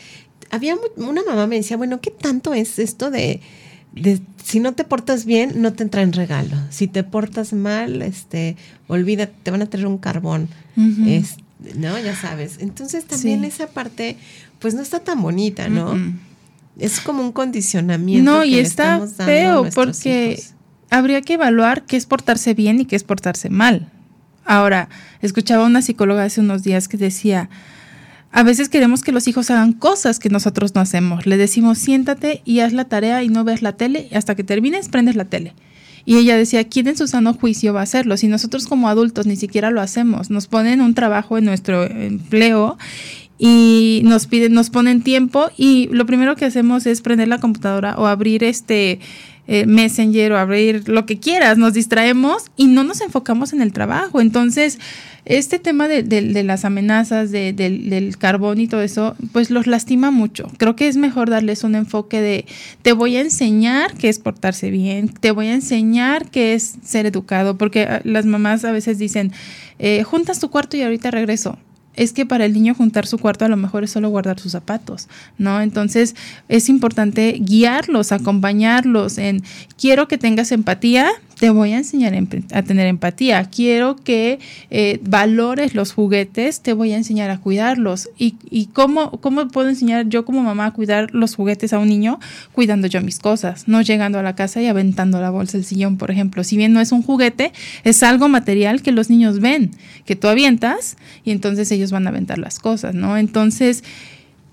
[0.51, 3.41] había una mamá me decía, bueno, ¿qué tanto es esto de
[4.43, 6.57] si no te portas bien, no te entra en regalo.
[6.71, 8.57] Si te portas mal, este,
[8.89, 10.49] olvídate, te van a traer un carbón.
[10.77, 11.99] ¿No?
[11.99, 12.59] Ya sabes.
[12.61, 14.17] Entonces también esa parte,
[14.59, 15.95] pues no está tan bonita, ¿no?
[16.79, 18.31] Es como un condicionamiento.
[18.31, 20.43] No, y está feo porque
[20.91, 23.91] habría que evaluar qué es portarse bien y qué es portarse mal.
[24.45, 24.89] Ahora,
[25.23, 27.49] escuchaba una psicóloga hace unos días que decía,
[28.33, 31.27] a veces queremos que los hijos hagan cosas que nosotros no hacemos.
[31.27, 34.09] Le decimos, siéntate y haz la tarea y no ves la tele.
[34.11, 35.55] Y hasta que termines, prendes la tele.
[36.05, 38.17] Y ella decía, ¿quién en su sano juicio va a hacerlo?
[38.17, 42.79] Si nosotros como adultos ni siquiera lo hacemos, nos ponen un trabajo en nuestro empleo
[43.39, 47.97] y nos piden, nos ponen tiempo y lo primero que hacemos es prender la computadora
[47.99, 49.01] o abrir este
[49.49, 53.73] eh, Messenger o abrir lo que quieras, nos distraemos y no nos enfocamos en el
[53.73, 54.21] trabajo.
[54.21, 54.79] Entonces,
[55.27, 60.13] este tema de, de, las amenazas, de, del carbón y todo eso, pues los lastima
[60.13, 60.51] mucho.
[60.57, 62.47] Creo que es mejor darles un enfoque de
[62.83, 67.07] te voy a enseñar qué es portarse bien, te voy a enseñar qué es ser
[67.07, 69.33] educado, porque ah, las mamás a veces dicen,
[69.81, 71.59] eh, juntas tu cuarto y ahorita regreso
[71.97, 74.53] es que para el niño juntar su cuarto a lo mejor es solo guardar sus
[74.53, 75.61] zapatos, ¿no?
[75.61, 76.15] Entonces
[76.49, 79.43] es importante guiarlos, acompañarlos en,
[79.79, 82.15] quiero que tengas empatía, te voy a enseñar
[82.53, 83.45] a tener empatía.
[83.45, 84.39] Quiero que
[84.71, 88.09] eh, valores los juguetes, te voy a enseñar a cuidarlos.
[88.19, 91.89] ¿Y, y cómo, cómo, puedo enseñar yo como mamá a cuidar los juguetes a un
[91.89, 92.19] niño?
[92.53, 95.99] Cuidando yo mis cosas, no llegando a la casa y aventando la bolsa del sillón,
[95.99, 96.43] por ejemplo.
[96.43, 97.53] Si bien no es un juguete,
[97.85, 99.73] es algo material que los niños ven,
[100.07, 103.19] que tú avientas y entonces ellos van a aventar las cosas, ¿no?
[103.19, 103.85] Entonces,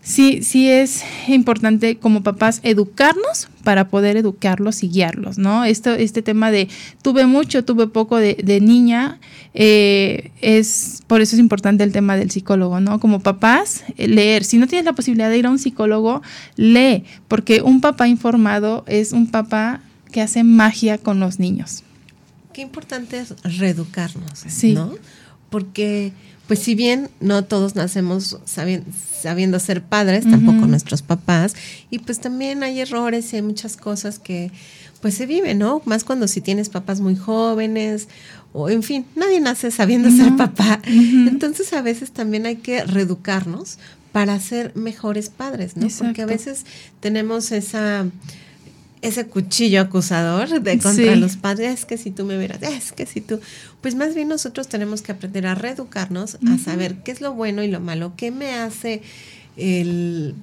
[0.03, 5.63] sí, sí es importante como papás educarnos para poder educarlos y guiarlos, ¿no?
[5.63, 6.67] Esto, este tema de
[7.01, 9.19] tuve mucho, tuve poco de, niña,
[9.53, 12.99] eh, es por eso es importante el tema del psicólogo, ¿no?
[12.99, 14.43] Como papás, eh, leer.
[14.43, 16.21] Si no tienes la posibilidad de ir a un psicólogo,
[16.57, 21.83] lee, porque un papá informado es un papá que hace magia con los niños.
[22.53, 24.93] Qué importante es reeducarnos, ¿no?
[25.49, 26.11] Porque
[26.47, 31.55] pues si bien no todos nacemos sabiendo, ser padres, tampoco nuestros papás,
[31.89, 34.51] y pues también hay errores y hay muchas cosas que
[35.01, 35.81] pues se viven, ¿no?
[35.85, 38.07] Más cuando si tienes papás muy jóvenes
[38.53, 40.81] o en fin, nadie nace sabiendo ser papá.
[40.85, 43.79] Entonces a veces también hay que reeducarnos
[44.11, 45.87] para ser mejores padres, ¿no?
[45.97, 46.65] Porque a veces
[46.99, 48.05] tenemos esa
[49.03, 53.05] ese cuchillo acusador de contra los padres, es que si tú me vieras, es que
[53.05, 53.41] si tú,
[53.81, 57.63] pues más bien nosotros tenemos que aprender a reeducarnos, a saber qué es lo bueno
[57.63, 59.01] y lo malo, qué me hace
[59.57, 60.35] el,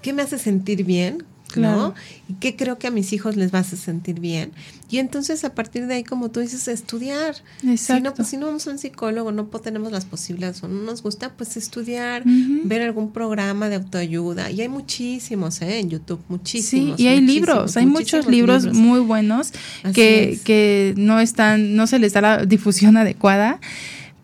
[0.00, 1.24] qué me hace sentir bien,
[1.56, 1.94] ¿no?
[2.28, 4.52] Y qué creo que a mis hijos les vas a sentir bien.
[4.90, 7.36] Y entonces a partir de ahí, como tú dices, estudiar.
[7.66, 7.94] Exacto.
[7.94, 10.82] Si no, pues si no vamos a un psicólogo, no tenemos las posibilidades o no
[10.82, 14.50] nos gusta, pues estudiar, ver algún programa de autoayuda.
[14.50, 15.78] Y hay muchísimos, ¿eh?
[15.78, 16.96] En YouTube, muchísimos.
[16.96, 19.52] Sí, y hay libros, hay muchos libros, muy buenos
[19.94, 23.60] que, que no están, no se les da la difusión adecuada.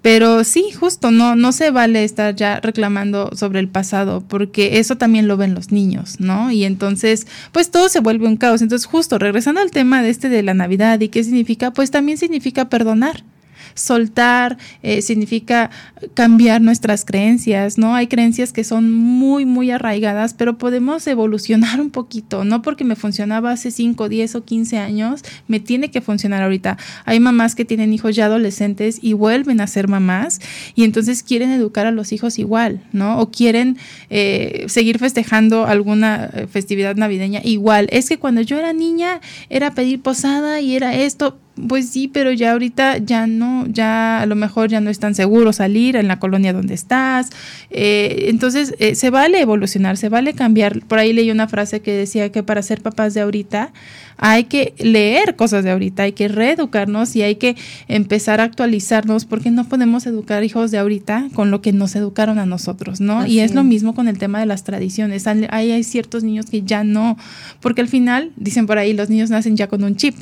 [0.01, 4.97] Pero sí, justo, no, no se vale estar ya reclamando sobre el pasado, porque eso
[4.97, 6.53] también lo ven los niños, ¿no?
[6.53, 8.63] Y entonces, pues todo se vuelve un caos.
[8.63, 12.17] Entonces, justo, regresando al tema de este de la Navidad y qué significa, pues también
[12.17, 13.25] significa perdonar
[13.75, 15.71] soltar, eh, significa
[16.15, 17.95] cambiar nuestras creencias, ¿no?
[17.95, 22.97] Hay creencias que son muy, muy arraigadas, pero podemos evolucionar un poquito, no porque me
[22.97, 26.79] funcionaba hace 5, 10 o 15 años, me tiene que funcionar ahorita.
[27.05, 30.41] Hay mamás que tienen hijos ya adolescentes y vuelven a ser mamás
[30.75, 33.19] y entonces quieren educar a los hijos igual, ¿no?
[33.19, 33.77] O quieren
[34.11, 37.89] eh, seguir festejando alguna eh, festividad navideña igual.
[37.91, 42.33] Es que cuando yo era niña era pedir posada y era esto, pues sí, pero
[42.33, 46.09] ya ahorita ya no, ya a lo mejor ya no es tan seguro salir en
[46.09, 47.31] la colonia donde estás.
[47.71, 50.81] Eh, entonces, eh, se vale evolucionar, se vale cambiar.
[50.87, 53.73] Por ahí leí una frase que decía que para ser papás de ahorita
[54.19, 57.57] hay que leer cosas de ahorita, hay que reeducarnos y hay que
[57.87, 62.39] empezar a actualizarnos porque no podemos educar hijos de ahorita con lo que nos educaron
[62.39, 63.27] a nosotros, ¿no?
[63.27, 65.27] y es, lo mismo con el tema de las tradiciones.
[65.27, 67.17] Hay, hay ciertos niños que ya no,
[67.61, 70.15] porque al final, dicen por ahí, los niños nacen ya con un chip.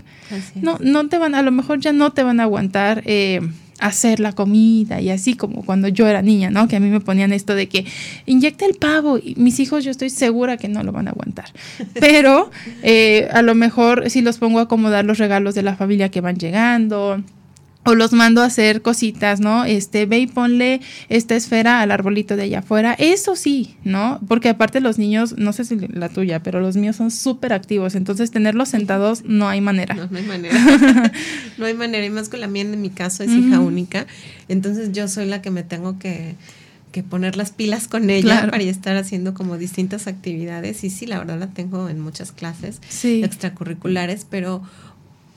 [0.54, 3.02] No, no te van, a lo mejor ya no te van a aguantar.
[3.06, 3.40] Eh,
[3.80, 6.68] hacer la comida y así como cuando yo era niña, ¿no?
[6.68, 7.84] Que a mí me ponían esto de que
[8.26, 11.46] inyecta el pavo y mis hijos yo estoy segura que no lo van a aguantar.
[12.00, 12.50] Pero
[12.82, 16.20] eh, a lo mejor si los pongo a acomodar los regalos de la familia que
[16.20, 17.22] van llegando,
[17.86, 19.64] o los mando a hacer cositas, ¿no?
[19.64, 22.94] Este, ve y ponle esta esfera al arbolito de allá afuera.
[22.98, 24.20] Eso sí, ¿no?
[24.28, 27.94] Porque aparte los niños, no sé si la tuya, pero los míos son súper activos.
[27.94, 29.94] Entonces, tenerlos sentados no hay manera.
[29.94, 30.58] No, no hay manera.
[31.58, 32.04] no hay manera.
[32.04, 34.06] Y más con la mía, en mi caso, es hija única.
[34.48, 36.34] Entonces, yo soy la que me tengo que,
[36.96, 40.82] que poner las pilas con ella para estar haciendo como distintas actividades.
[40.82, 44.62] Y sí, la verdad la tengo en muchas clases extracurriculares, pero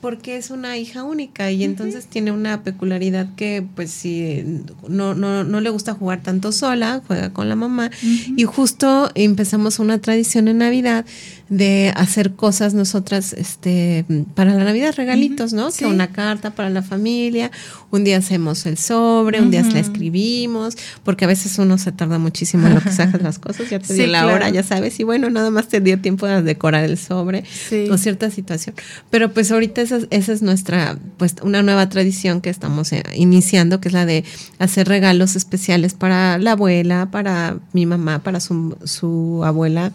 [0.00, 4.42] porque es una hija única y entonces tiene una peculiaridad que pues si
[4.88, 7.90] no, no, no, le gusta jugar tanto sola, juega con la mamá
[8.36, 11.04] y justo empezamos una tradición en Navidad
[11.50, 14.04] de hacer cosas nosotras este
[14.36, 15.70] para la Navidad, regalitos, ¿no?
[15.72, 17.50] Que una carta para la familia,
[17.90, 22.18] un día hacemos el sobre, un día la escribimos, porque a veces uno se tarda
[22.18, 25.04] muchísimo en lo que sacas las cosas, ya te dio la hora, ya sabes, y
[25.04, 27.44] bueno, nada más te dio tiempo de decorar el sobre
[27.90, 28.76] o cierta situación.
[29.10, 33.80] Pero pues ahorita esa, esa es nuestra, pues una nueva tradición que estamos eh, iniciando,
[33.80, 34.24] que es la de
[34.60, 39.92] hacer regalos especiales para la abuela, para mi mamá, para su, su abuela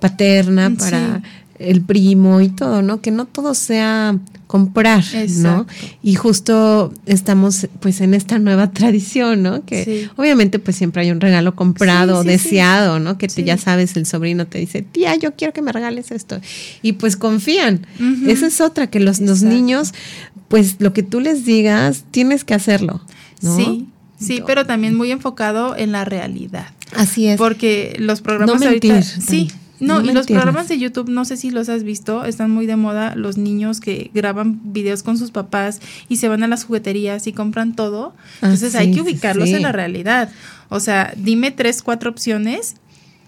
[0.00, 0.93] paterna, para
[1.58, 3.00] el primo y todo, ¿no?
[3.00, 5.02] Que no todo sea comprar,
[5.38, 5.66] ¿no?
[6.02, 9.64] Y justo estamos pues en esta nueva tradición, ¿no?
[9.64, 13.18] Que obviamente pues siempre hay un regalo comprado, deseado, ¿no?
[13.18, 16.40] Que ya sabes, el sobrino te dice, tía, yo quiero que me regales esto.
[16.82, 17.86] Y pues confían.
[18.26, 19.92] Esa es otra, que los, los, niños,
[20.48, 23.00] pues lo que tú les digas, tienes que hacerlo.
[23.42, 23.56] ¿no?
[23.56, 23.88] Sí.
[24.20, 26.68] Sí, pero también muy enfocado en la realidad.
[26.94, 27.36] Así es.
[27.36, 31.50] Porque los programas no ahorita, sí, no, y los programas de YouTube, no sé si
[31.50, 35.80] los has visto, están muy de moda los niños que graban videos con sus papás
[36.08, 38.14] y se van a las jugueterías y compran todo.
[38.40, 40.30] Entonces hay que ubicarlos en la realidad.
[40.68, 42.76] O sea, dime tres, cuatro opciones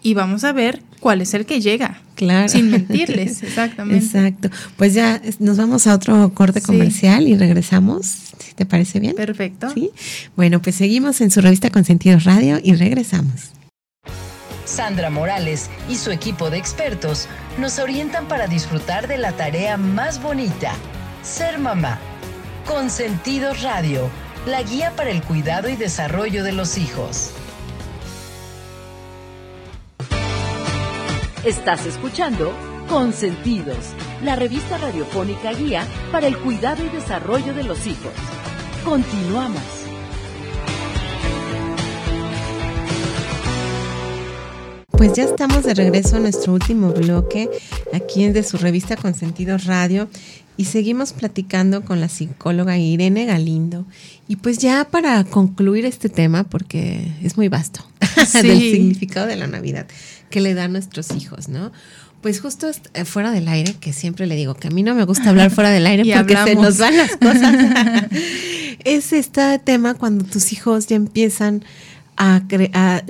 [0.02, 2.00] y vamos a ver cuál es el que llega.
[2.14, 2.48] Claro.
[2.48, 4.04] Sin mentirles, exactamente.
[4.04, 4.50] Exacto.
[4.76, 8.32] Pues ya nos vamos a otro corte comercial y regresamos.
[8.54, 9.14] ¿Te parece bien?
[9.16, 9.68] Perfecto.
[9.74, 9.90] Sí.
[10.36, 13.55] Bueno, pues seguimos en su revista Consentidos Radio y regresamos.
[14.66, 20.20] Sandra Morales y su equipo de expertos nos orientan para disfrutar de la tarea más
[20.20, 20.72] bonita,
[21.22, 21.98] ser mamá.
[22.66, 24.10] Consentidos Radio,
[24.44, 27.30] la guía para el cuidado y desarrollo de los hijos.
[31.44, 32.52] Estás escuchando
[32.88, 38.12] Consentidos, la revista radiofónica guía para el cuidado y desarrollo de los hijos.
[38.84, 39.85] Continuamos.
[44.96, 47.50] Pues ya estamos de regreso a nuestro último bloque
[47.92, 50.08] aquí en de su revista Consentidos Radio
[50.56, 53.84] y seguimos platicando con la psicóloga Irene Galindo.
[54.26, 57.86] Y pues ya para concluir este tema, porque es muy vasto,
[58.32, 59.86] del significado de la Navidad
[60.30, 61.72] que le da a nuestros hijos, ¿no?
[62.22, 65.04] Pues justo eh, fuera del aire, que siempre le digo que a mí no me
[65.04, 67.54] gusta hablar fuera del aire porque se nos van las cosas.
[68.84, 71.64] es este tema cuando tus hijos ya empiezan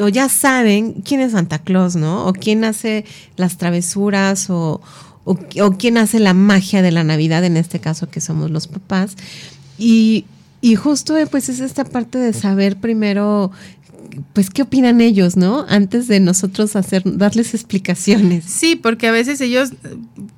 [0.00, 2.26] o ya saben quién es Santa Claus, ¿no?
[2.26, 3.04] O quién hace
[3.36, 4.80] las travesuras o,
[5.24, 8.66] o, o, quién hace la magia de la Navidad, en este caso que somos los
[8.66, 9.16] papás.
[9.78, 10.24] Y,
[10.60, 13.52] y justo pues es esta parte de saber primero
[14.32, 15.66] pues qué opinan ellos, ¿no?
[15.68, 18.44] Antes de nosotros hacer darles explicaciones.
[18.44, 19.72] Sí, porque a veces ellos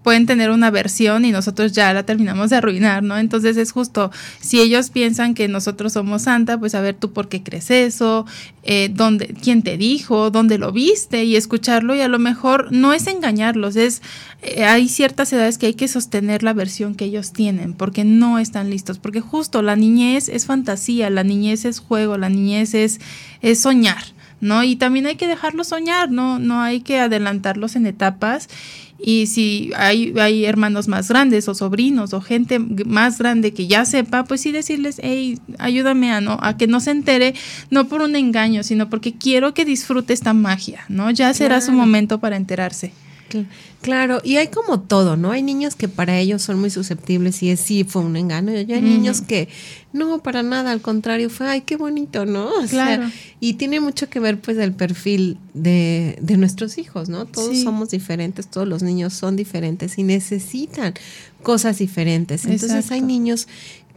[0.03, 3.19] pueden tener una versión y nosotros ya la terminamos de arruinar, ¿no?
[3.19, 4.11] Entonces es justo,
[4.41, 8.27] si ellos piensan que nosotros somos santa, pues a ver tú por qué crees eso,
[8.63, 12.93] eh, dónde, quién te dijo, dónde lo viste y escucharlo y a lo mejor no
[12.93, 14.03] es engañarlos, es
[14.43, 18.39] eh, hay ciertas edades que hay que sostener la versión que ellos tienen porque no
[18.39, 23.01] están listos, porque justo la niñez es fantasía, la niñez es juego, la niñez es,
[23.43, 24.03] es soñar,
[24.41, 24.65] ¿no?
[24.65, 28.49] Y también hay que dejarlos soñar, no, no hay que adelantarlos en etapas.
[29.01, 33.85] Y si hay, hay hermanos más grandes o sobrinos o gente más grande que ya
[33.85, 37.35] sepa, pues sí decirles, hey, ayúdame a, no, a que no se entere,
[37.71, 41.13] no por un engaño, sino porque quiero que disfrute esta magia, ¿no?
[41.13, 42.93] Ya será su momento para enterarse.
[43.81, 45.31] Claro, y hay como todo, ¿no?
[45.31, 48.73] Hay niños que para ellos son muy susceptibles y es sí fue un engaño, y
[48.73, 49.49] hay niños que
[49.93, 52.51] no, para nada, al contrario, fue, ay, qué bonito, ¿no?
[52.69, 53.11] claro.
[53.41, 57.25] y tiene mucho que ver pues el perfil de, de nuestros hijos, ¿no?
[57.27, 60.95] Todos somos diferentes, todos los niños son diferentes y necesitan
[61.43, 62.45] cosas diferentes.
[62.45, 63.49] Entonces hay niños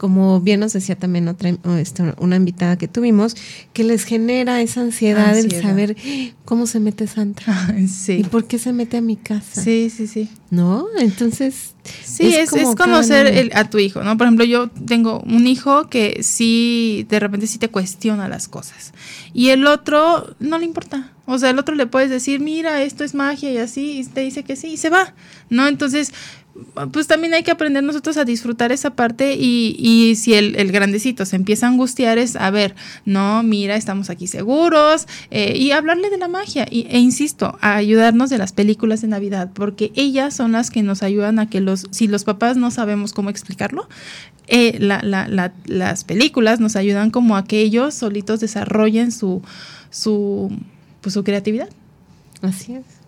[0.02, 3.36] como bien nos decía también otra este, una invitada que tuvimos,
[3.72, 5.96] que les genera esa ansiedad, de saber
[6.44, 7.72] cómo se mete Santa.
[7.88, 8.14] sí.
[8.14, 9.62] ¿Y por qué se mete a mi casa?
[9.62, 10.28] Sí, sí, sí.
[10.50, 10.86] ¿No?
[10.98, 11.74] Entonces...
[12.04, 14.16] Sí, es, es, conocer a tu hijo, ¿no?
[14.16, 18.92] Por ejemplo, yo tengo un hijo que sí, de repente sí te cuestiona las cosas.
[19.32, 21.12] Y el otro no le importa.
[21.26, 24.20] O sea, el otro le puedes decir, mira, esto es magia y así, y te
[24.20, 25.14] dice que sí, y se va,
[25.48, 25.68] ¿no?
[25.68, 26.12] Entonces,
[26.92, 30.70] pues también hay que aprender nosotros a disfrutar esa parte y, y si el, el,
[30.70, 32.74] grandecito se empieza a angustiar es, a ver,
[33.06, 37.76] no, mira, estamos aquí seguros eh, y hablarle de la magia y, e insisto, a
[37.76, 41.60] ayudarnos de las películas de Navidad, porque ellas son las que nos ayudan a que
[41.60, 43.88] los, si los papás no sabemos cómo explicarlo,
[44.46, 49.42] eh, la, la, la, las películas nos ayudan como a que ellos solitos desarrollen su,
[49.90, 50.54] su,
[51.00, 51.70] pues, su creatividad.
[52.42, 53.01] Así es.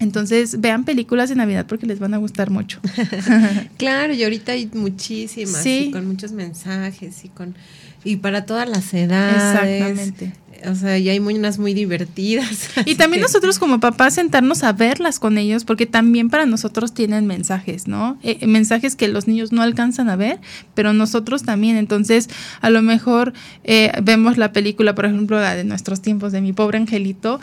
[0.00, 2.80] Entonces vean películas de Navidad porque les van a gustar mucho.
[3.76, 7.54] claro, y ahorita hay muchísimas, y con muchos mensajes y con
[8.04, 9.34] y para todas las edades.
[9.34, 10.32] Exactamente.
[10.66, 12.70] O sea, y hay muy, unas muy divertidas.
[12.84, 17.26] Y también nosotros como papás sentarnos a verlas con ellos, porque también para nosotros tienen
[17.26, 18.18] mensajes, ¿no?
[18.22, 20.40] Eh, mensajes que los niños no alcanzan a ver,
[20.74, 21.76] pero nosotros también.
[21.76, 22.28] Entonces,
[22.60, 23.34] a lo mejor
[23.64, 27.40] eh, vemos la película, por ejemplo, la de nuestros tiempos de mi pobre angelito,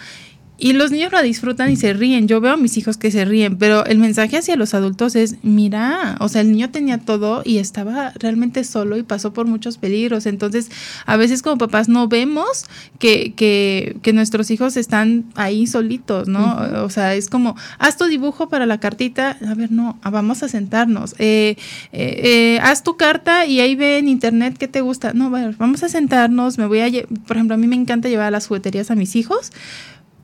[0.58, 2.28] y los niños la disfrutan y se ríen.
[2.28, 5.36] Yo veo a mis hijos que se ríen, pero el mensaje hacia los adultos es,
[5.43, 9.78] mira, o sea, el niño tenía todo y estaba realmente solo y pasó por muchos
[9.78, 10.26] peligros.
[10.26, 10.72] Entonces,
[11.06, 12.66] a veces como papás no vemos
[12.99, 16.58] que, que, que nuestros hijos están ahí solitos, ¿no?
[16.84, 19.38] O sea, es como, haz tu dibujo para la cartita.
[19.45, 21.16] A ver, no, ah, vamos a sentarnos.
[21.20, 21.58] Eh,
[21.91, 25.12] eh, eh, haz tu carta y ahí ve en internet qué te gusta.
[25.14, 26.58] No, vamos a sentarnos.
[26.58, 26.89] Me voy a,
[27.28, 29.51] por ejemplo, a mí me encanta llevar a las jugueterías a mis hijos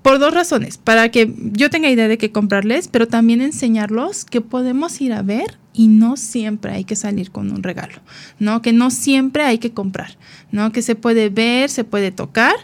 [0.02, 4.42] por dos razones, para que yo tenga idea de qué comprarles, pero también enseñarlos que
[4.42, 8.00] podemos ir a ver y no siempre hay que salir con un regalo,
[8.40, 8.62] ¿no?
[8.62, 10.18] Que no siempre hay que comprar,
[10.52, 10.72] ¿no?
[10.72, 12.56] Que se puede ver, se puede tocar,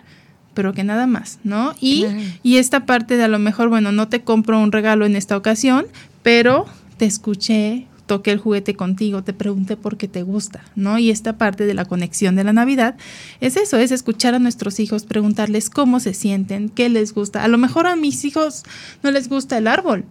[0.53, 1.75] pero que nada más, ¿no?
[1.79, 2.05] Y,
[2.41, 5.37] y esta parte de a lo mejor, bueno, no te compro un regalo en esta
[5.37, 5.85] ocasión,
[6.23, 6.65] pero
[6.97, 10.97] te escuché, toqué el juguete contigo, te pregunté por qué te gusta, ¿no?
[10.97, 12.95] Y esta parte de la conexión de la Navidad
[13.41, 17.43] es eso, es escuchar a nuestros hijos, preguntarles cómo se sienten, qué les gusta.
[17.43, 18.63] A lo mejor a mis hijos
[19.03, 20.05] no les gusta el árbol.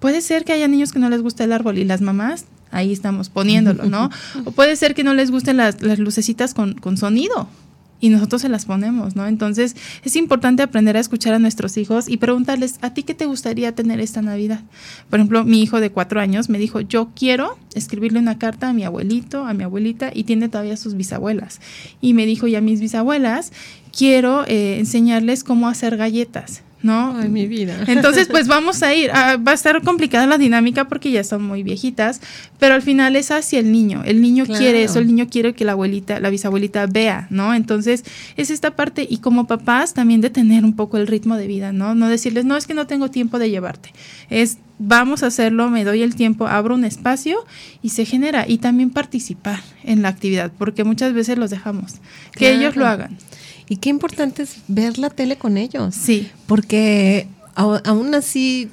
[0.00, 2.92] Puede ser que haya niños que no les gusta el árbol y las mamás ahí
[2.92, 4.10] estamos poniéndolo, ¿no?
[4.44, 7.48] O puede ser que no les gusten las, las lucecitas con, con sonido,
[8.00, 9.26] y nosotros se las ponemos, ¿no?
[9.26, 13.26] Entonces es importante aprender a escuchar a nuestros hijos y preguntarles, ¿a ti qué te
[13.26, 14.60] gustaría tener esta Navidad?
[15.10, 18.72] Por ejemplo, mi hijo de cuatro años me dijo, yo quiero escribirle una carta a
[18.72, 21.60] mi abuelito, a mi abuelita, y tiene todavía sus bisabuelas.
[22.00, 23.52] Y me dijo, y a mis bisabuelas,
[23.96, 26.62] quiero eh, enseñarles cómo hacer galletas.
[26.84, 27.16] ¿No?
[27.16, 27.76] Ay, mi vida.
[27.86, 29.10] Entonces, pues vamos a ir.
[29.12, 32.20] Ah, va a estar complicada la dinámica porque ya son muy viejitas,
[32.58, 34.02] pero al final es hacia el niño.
[34.04, 37.54] El niño quiere eso, el niño quiere que la abuelita, la bisabuelita vea, ¿no?
[37.54, 38.04] Entonces,
[38.36, 41.72] es esta parte y como papás también de tener un poco el ritmo de vida,
[41.72, 41.94] ¿no?
[41.94, 43.90] No decirles, no, es que no tengo tiempo de llevarte.
[44.28, 47.38] Es, vamos a hacerlo, me doy el tiempo, abro un espacio
[47.82, 48.44] y se genera.
[48.46, 51.94] Y también participar en la actividad, porque muchas veces los dejamos.
[52.32, 53.16] Que ellos lo hagan.
[53.68, 55.94] Y qué importante es ver la tele con ellos.
[55.94, 56.30] Sí.
[56.46, 58.70] Porque aún así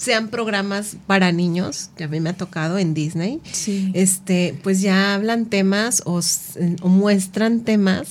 [0.00, 3.90] sean programas para niños, que a mí me ha tocado en Disney, sí.
[3.92, 6.20] este, pues ya hablan temas o,
[6.84, 8.08] muestran temas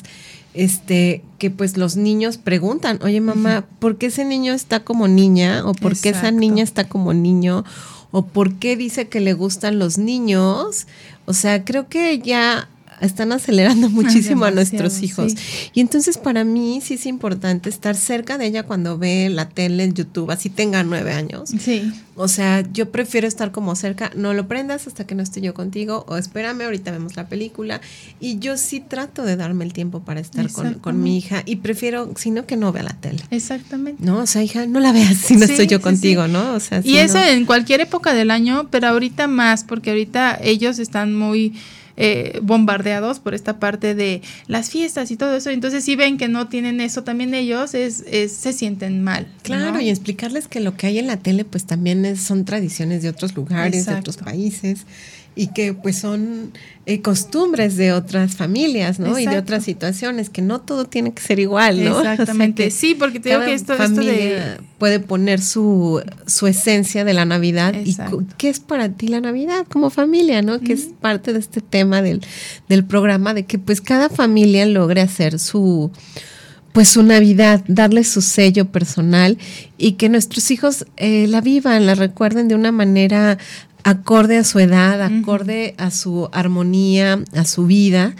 [0.54, 5.64] este, que pues los niños preguntan, oye mamá, ¿por qué ese niño está como niña?
[5.66, 7.66] ¿O por qué esa niña está como niño?
[8.12, 10.86] ¿O por qué dice que le gustan los niños?
[11.26, 12.68] O sea, creo que ya
[13.02, 15.34] están acelerando muchísimo a nuestros hijos.
[15.74, 19.84] Y entonces para mí sí es importante estar cerca de ella cuando ve la tele,
[19.84, 21.50] en YouTube, así tenga nueve años.
[21.60, 21.92] Sí.
[22.16, 25.54] O sea, yo prefiero estar como cerca, no lo prendas hasta que no esté yo
[25.54, 27.80] contigo o espérame, ahorita vemos la película.
[28.20, 32.12] Y yo sí trato de darme el tiempo para estar con, mi hija y prefiero,
[32.18, 33.24] sino que no vea la tele.
[33.32, 34.04] Exactamente.
[34.04, 36.56] No, o sea, hija, no la veas si no estoy yo contigo, ¿no?
[36.56, 40.80] O sea, y eso en cualquier época del año, pero ahorita más, porque ahorita ellos
[40.80, 41.54] están muy
[42.02, 45.50] eh, bombardeados por esta parte de las fiestas y todo eso.
[45.50, 49.28] Entonces, si ven que no tienen eso también ellos, es, se sienten mal.
[49.44, 53.10] Claro, y explicarles que lo que hay en la tele, pues también son tradiciones de
[53.10, 54.86] otros lugares, de otros países
[55.40, 56.52] y que pues son
[56.86, 59.18] eh, costumbres de otras familias, ¿no?
[59.18, 62.02] Y de otras situaciones, que no todo tiene que ser igual, ¿no?
[62.02, 64.58] Exactamente, sí, porque te digo que esto, esto de...
[64.78, 67.96] puede poner su, su esencia de la Navidad y
[68.36, 70.60] qué es para ti la Navidad como familia, ¿no?
[70.60, 72.20] Que es parte de este tema del,
[72.68, 75.90] del programa, de que pues cada familia logre hacer su
[76.74, 79.38] pues su Navidad, darle su sello personal
[79.78, 83.38] y que nuestros hijos eh, la vivan, la recuerden de una manera
[83.84, 88.16] acorde a su edad, acorde a su armonía, a su vida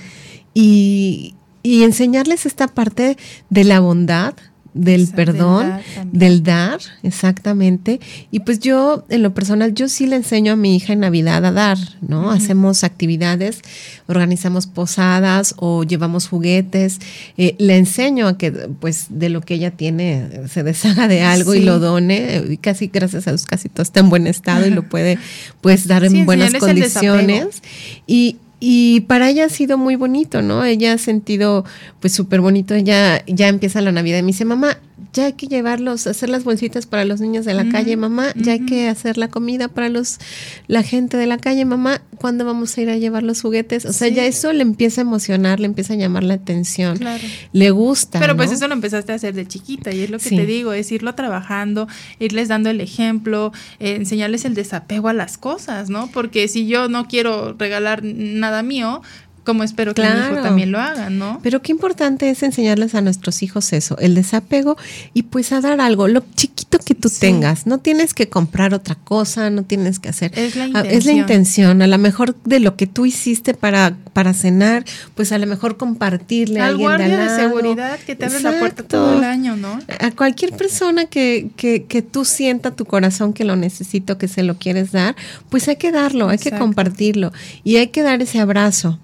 [0.54, 3.18] y, y enseñarles esta parte
[3.50, 4.34] de la bondad,
[4.74, 5.80] del perdón,
[6.12, 8.00] del dar, exactamente.
[8.32, 11.44] Y pues yo, en lo personal, yo sí le enseño a mi hija en Navidad
[11.46, 12.32] a dar, ¿no?
[12.32, 13.62] Hacemos actividades,
[14.08, 17.00] organizamos posadas o llevamos juguetes.
[17.38, 21.56] Eh, le enseño a que, pues, de lo que ella tiene, se deshaga de algo
[21.56, 22.44] y lo done.
[22.50, 25.18] Y casi, gracias a Dios, casi todo está en buen estado y lo puede,
[25.62, 27.62] pues, dar en buenas condiciones.
[28.06, 30.66] Y, y para ella ha sido muy bonito, ¿no?
[30.66, 31.66] Ella ha sentido
[32.00, 32.74] pues súper bonito.
[32.74, 34.78] Ella ya empieza la Navidad y me dice, mamá,
[35.14, 38.54] ya hay que llevarlos, hacer las bolsitas para los niños de la calle, mamá, ya
[38.54, 40.20] hay que hacer la comida para los
[40.68, 43.86] la gente de la calle, mamá, ¿cuándo vamos a ir a llevar los juguetes?
[43.86, 46.98] O sea, ya eso le empieza a emocionar, le empieza a llamar la atención.
[46.98, 47.24] Claro.
[47.54, 48.20] Le gusta.
[48.20, 50.74] Pero pues eso lo empezaste a hacer de chiquita y es lo que te digo,
[50.74, 51.88] es irlo trabajando,
[52.20, 56.08] irles dando el ejemplo, eh, enseñarles el desapego a las cosas, ¿no?
[56.08, 59.02] Porque si yo no quiero regalar nada mío,
[59.50, 60.36] como espero que claro.
[60.36, 61.40] hijo también lo hagan, ¿no?
[61.42, 64.78] Pero qué importante es enseñarles a nuestros hijos eso, el desapego
[65.16, 67.66] y pues a dar algo, lo chiquito que tú tengas.
[67.66, 70.38] No tienes que comprar otra cosa, no tienes que hacer.
[70.38, 70.94] Es la intención.
[70.94, 71.82] Ah, es la intención.
[71.82, 74.86] A lo mejor de lo que tú hiciste para, para cenar,
[75.16, 78.60] pues a lo mejor compartirle a alguien de, al de seguridad que te abre la
[78.60, 79.80] puerta todo el año, ¿no?
[80.00, 84.44] A cualquier persona que, que, que tú sienta tu corazón que lo necesito, que se
[84.44, 85.16] lo quieres dar,
[85.50, 87.32] pues hay que darlo, hay que compartirlo
[87.64, 89.00] y hay que dar ese abrazo.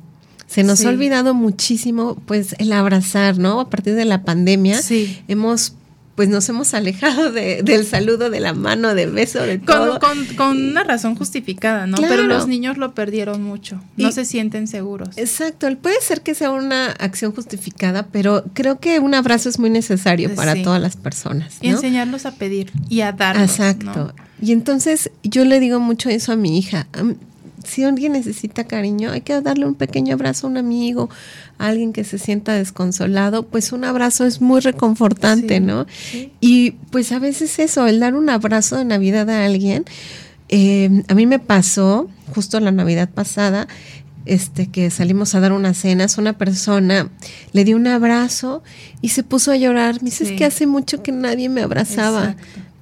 [0.55, 3.59] Se nos ha olvidado muchísimo, pues, el abrazar, ¿no?
[3.59, 5.19] A partir de la pandemia, sí.
[5.27, 5.73] hemos
[6.15, 9.99] pues nos hemos alejado de, del saludo, de la mano, del beso, de todo.
[9.99, 11.97] Con, con, una razón justificada, ¿no?
[11.97, 15.09] Pero los niños lo perdieron mucho, no se sienten seguros.
[15.17, 19.69] Exacto, puede ser que sea una acción justificada, pero creo que un abrazo es muy
[19.69, 21.57] necesario para todas las personas.
[21.59, 23.35] Y enseñarlos a pedir y a dar.
[23.35, 24.13] Exacto.
[24.41, 26.87] Y entonces yo le digo mucho eso a mi hija
[27.65, 31.09] si alguien necesita cariño, hay que darle un pequeño abrazo a un amigo,
[31.57, 35.85] a alguien que se sienta desconsolado, pues un abrazo es muy reconfortante, ¿no?
[36.39, 39.85] Y pues a veces eso, el dar un abrazo de Navidad a alguien,
[40.49, 43.67] eh, a mí me pasó justo la Navidad pasada,
[44.25, 47.09] este, que salimos a dar unas cenas, una persona
[47.53, 48.63] le dio un abrazo
[49.01, 49.95] y se puso a llorar.
[50.01, 52.35] Me dice, es que hace mucho que nadie me abrazaba.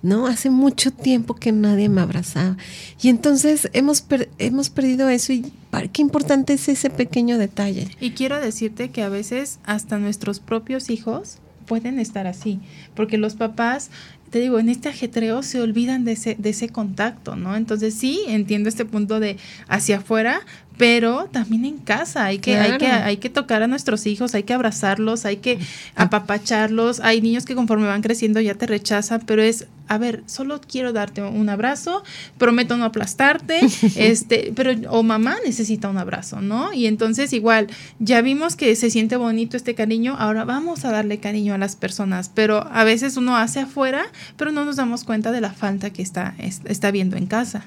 [0.04, 0.28] ¿No?
[0.28, 2.58] Hace mucho tiempo que nadie me abrazaba.
[3.02, 4.06] Y entonces hemos,
[4.38, 5.52] hemos perdido eso y
[5.92, 7.88] qué importante es ese pequeño detalle.
[8.00, 12.60] Y quiero decirte que a veces hasta nuestros propios hijos pueden estar así,
[12.94, 13.90] porque los papás
[14.34, 17.56] te digo, en este ajetreo se olvidan de ese, de ese contacto, ¿no?
[17.56, 19.38] Entonces sí, entiendo este punto de
[19.68, 20.42] hacia afuera,
[20.78, 24.44] pero también en casa hay que, hay que, hay que tocar a nuestros hijos, hay
[24.44, 25.60] que abrazarlos, hay que
[25.96, 27.00] apapacharlos.
[27.00, 30.92] Hay niños que conforme van creciendo ya te rechazan, pero es, a ver, solo quiero
[30.92, 32.04] darte un abrazo,
[32.38, 33.60] prometo no aplastarte,
[33.96, 36.74] este, pero, o mamá necesita un abrazo, ¿no?
[36.74, 37.68] Y entonces igual,
[38.00, 41.76] ya vimos que se siente bonito este cariño, ahora vamos a darle cariño a las
[41.76, 44.06] personas, pero a veces uno hace afuera,
[44.38, 47.66] pero no nos damos cuenta de la falta que está, está viendo en casa.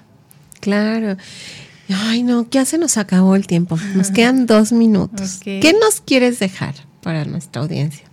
[0.61, 1.17] Claro.
[1.89, 3.79] Ay, no, ya se nos acabó el tiempo.
[3.95, 5.41] Nos quedan dos minutos.
[5.43, 8.07] ¿Qué nos quieres dejar para nuestra audiencia?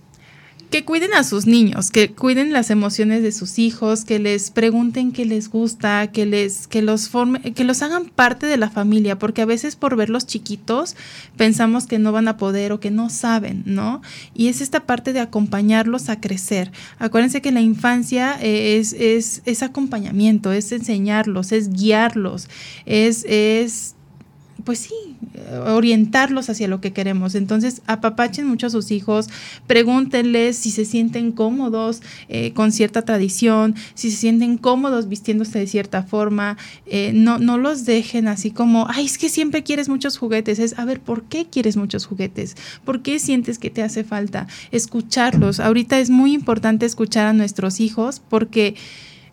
[0.74, 5.12] Que cuiden a sus niños, que cuiden las emociones de sus hijos, que les pregunten
[5.12, 9.16] qué les gusta, que les que los forme, que los hagan parte de la familia,
[9.16, 10.96] porque a veces por verlos chiquitos
[11.36, 14.02] pensamos que no van a poder o que no saben, ¿no?
[14.34, 16.72] Y es esta parte de acompañarlos a crecer.
[16.98, 22.48] Acuérdense que la infancia eh, es, es, es acompañamiento, es enseñarlos, es guiarlos,
[22.84, 23.94] es, es
[24.64, 24.94] pues sí,
[25.66, 27.34] orientarlos hacia lo que queremos.
[27.34, 29.28] Entonces, apapachen mucho a sus hijos,
[29.66, 35.66] pregúntenles si se sienten cómodos eh, con cierta tradición, si se sienten cómodos vistiéndose de
[35.66, 36.56] cierta forma.
[36.86, 40.58] Eh, no, no los dejen así como, ay, es que siempre quieres muchos juguetes.
[40.58, 42.56] Es, a ver, ¿por qué quieres muchos juguetes?
[42.84, 44.46] ¿Por qué sientes que te hace falta?
[44.70, 45.60] Escucharlos.
[45.60, 48.74] Ahorita es muy importante escuchar a nuestros hijos porque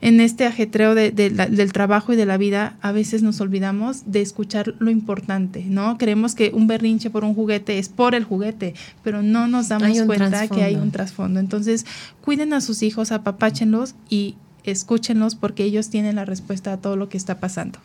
[0.01, 4.73] en este ajetreo del trabajo y de la vida, a veces nos olvidamos de escuchar
[4.79, 5.97] lo importante, ¿no?
[5.97, 8.73] Creemos que un berrinche por un juguete es por el juguete,
[9.03, 11.39] pero no nos damos cuenta que hay un trasfondo.
[11.39, 11.85] Entonces,
[12.21, 17.07] cuiden a sus hijos, apapáchenlos y escúchenlos porque ellos tienen la respuesta a todo lo
[17.07, 17.79] que está pasando.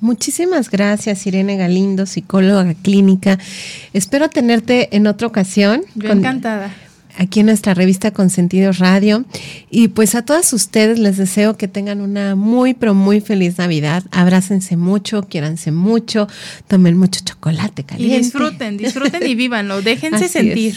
[0.00, 3.38] Muchísimas gracias, Irene Galindo, psicóloga clínica.
[3.92, 5.82] Espero tenerte en otra ocasión.
[5.94, 6.74] Yo encantada
[7.16, 9.24] aquí en nuestra revista Consentidos Radio.
[9.70, 14.04] Y pues a todas ustedes les deseo que tengan una muy, pero muy feliz Navidad.
[14.10, 16.28] Abrácense mucho, quiéranse mucho,
[16.68, 18.16] tomen mucho chocolate caliente.
[18.16, 20.76] Y disfruten, disfruten y vívanlo, déjense sentir.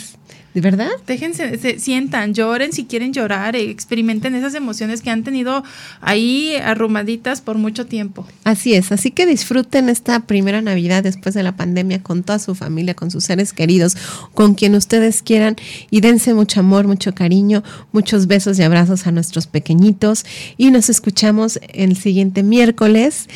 [0.57, 0.89] ¿De verdad?
[1.05, 5.63] Déjense, se, sientan, lloren si quieren llorar, eh, experimenten esas emociones que han tenido
[6.01, 8.25] ahí arrumaditas por mucho tiempo.
[8.43, 12.55] Así es, así que disfruten esta primera Navidad después de la pandemia con toda su
[12.55, 13.95] familia, con sus seres queridos,
[14.33, 15.57] con quien ustedes quieran
[15.91, 20.25] y dense mucho amor, mucho cariño, muchos besos y abrazos a nuestros pequeñitos
[20.57, 23.27] y nos escuchamos el siguiente miércoles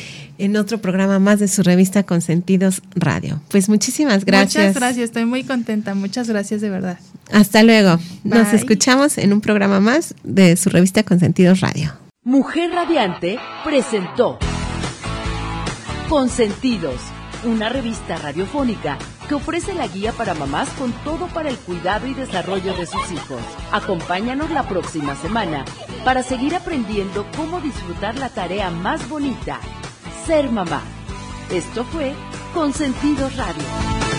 [0.41, 3.39] en otro programa más de su revista Consentidos Radio.
[3.51, 4.65] Pues muchísimas gracias.
[4.65, 5.93] Muchas gracias, estoy muy contenta.
[5.93, 6.97] Muchas gracias de verdad.
[7.31, 7.99] Hasta luego.
[8.23, 11.93] Nos escuchamos en un programa más de su revista Consentidos Radio.
[12.23, 14.39] Mujer Radiante presentó
[16.09, 16.99] Consentidos,
[17.45, 18.97] una revista radiofónica
[19.29, 23.11] que ofrece la guía para mamás con todo para el cuidado y desarrollo de sus
[23.11, 23.41] hijos.
[23.71, 25.65] Acompáñanos la próxima semana
[26.03, 29.59] para seguir aprendiendo cómo disfrutar la tarea más bonita
[30.25, 30.81] ser mamá.
[31.49, 32.13] Esto fue
[32.53, 34.10] Consentidos Radio.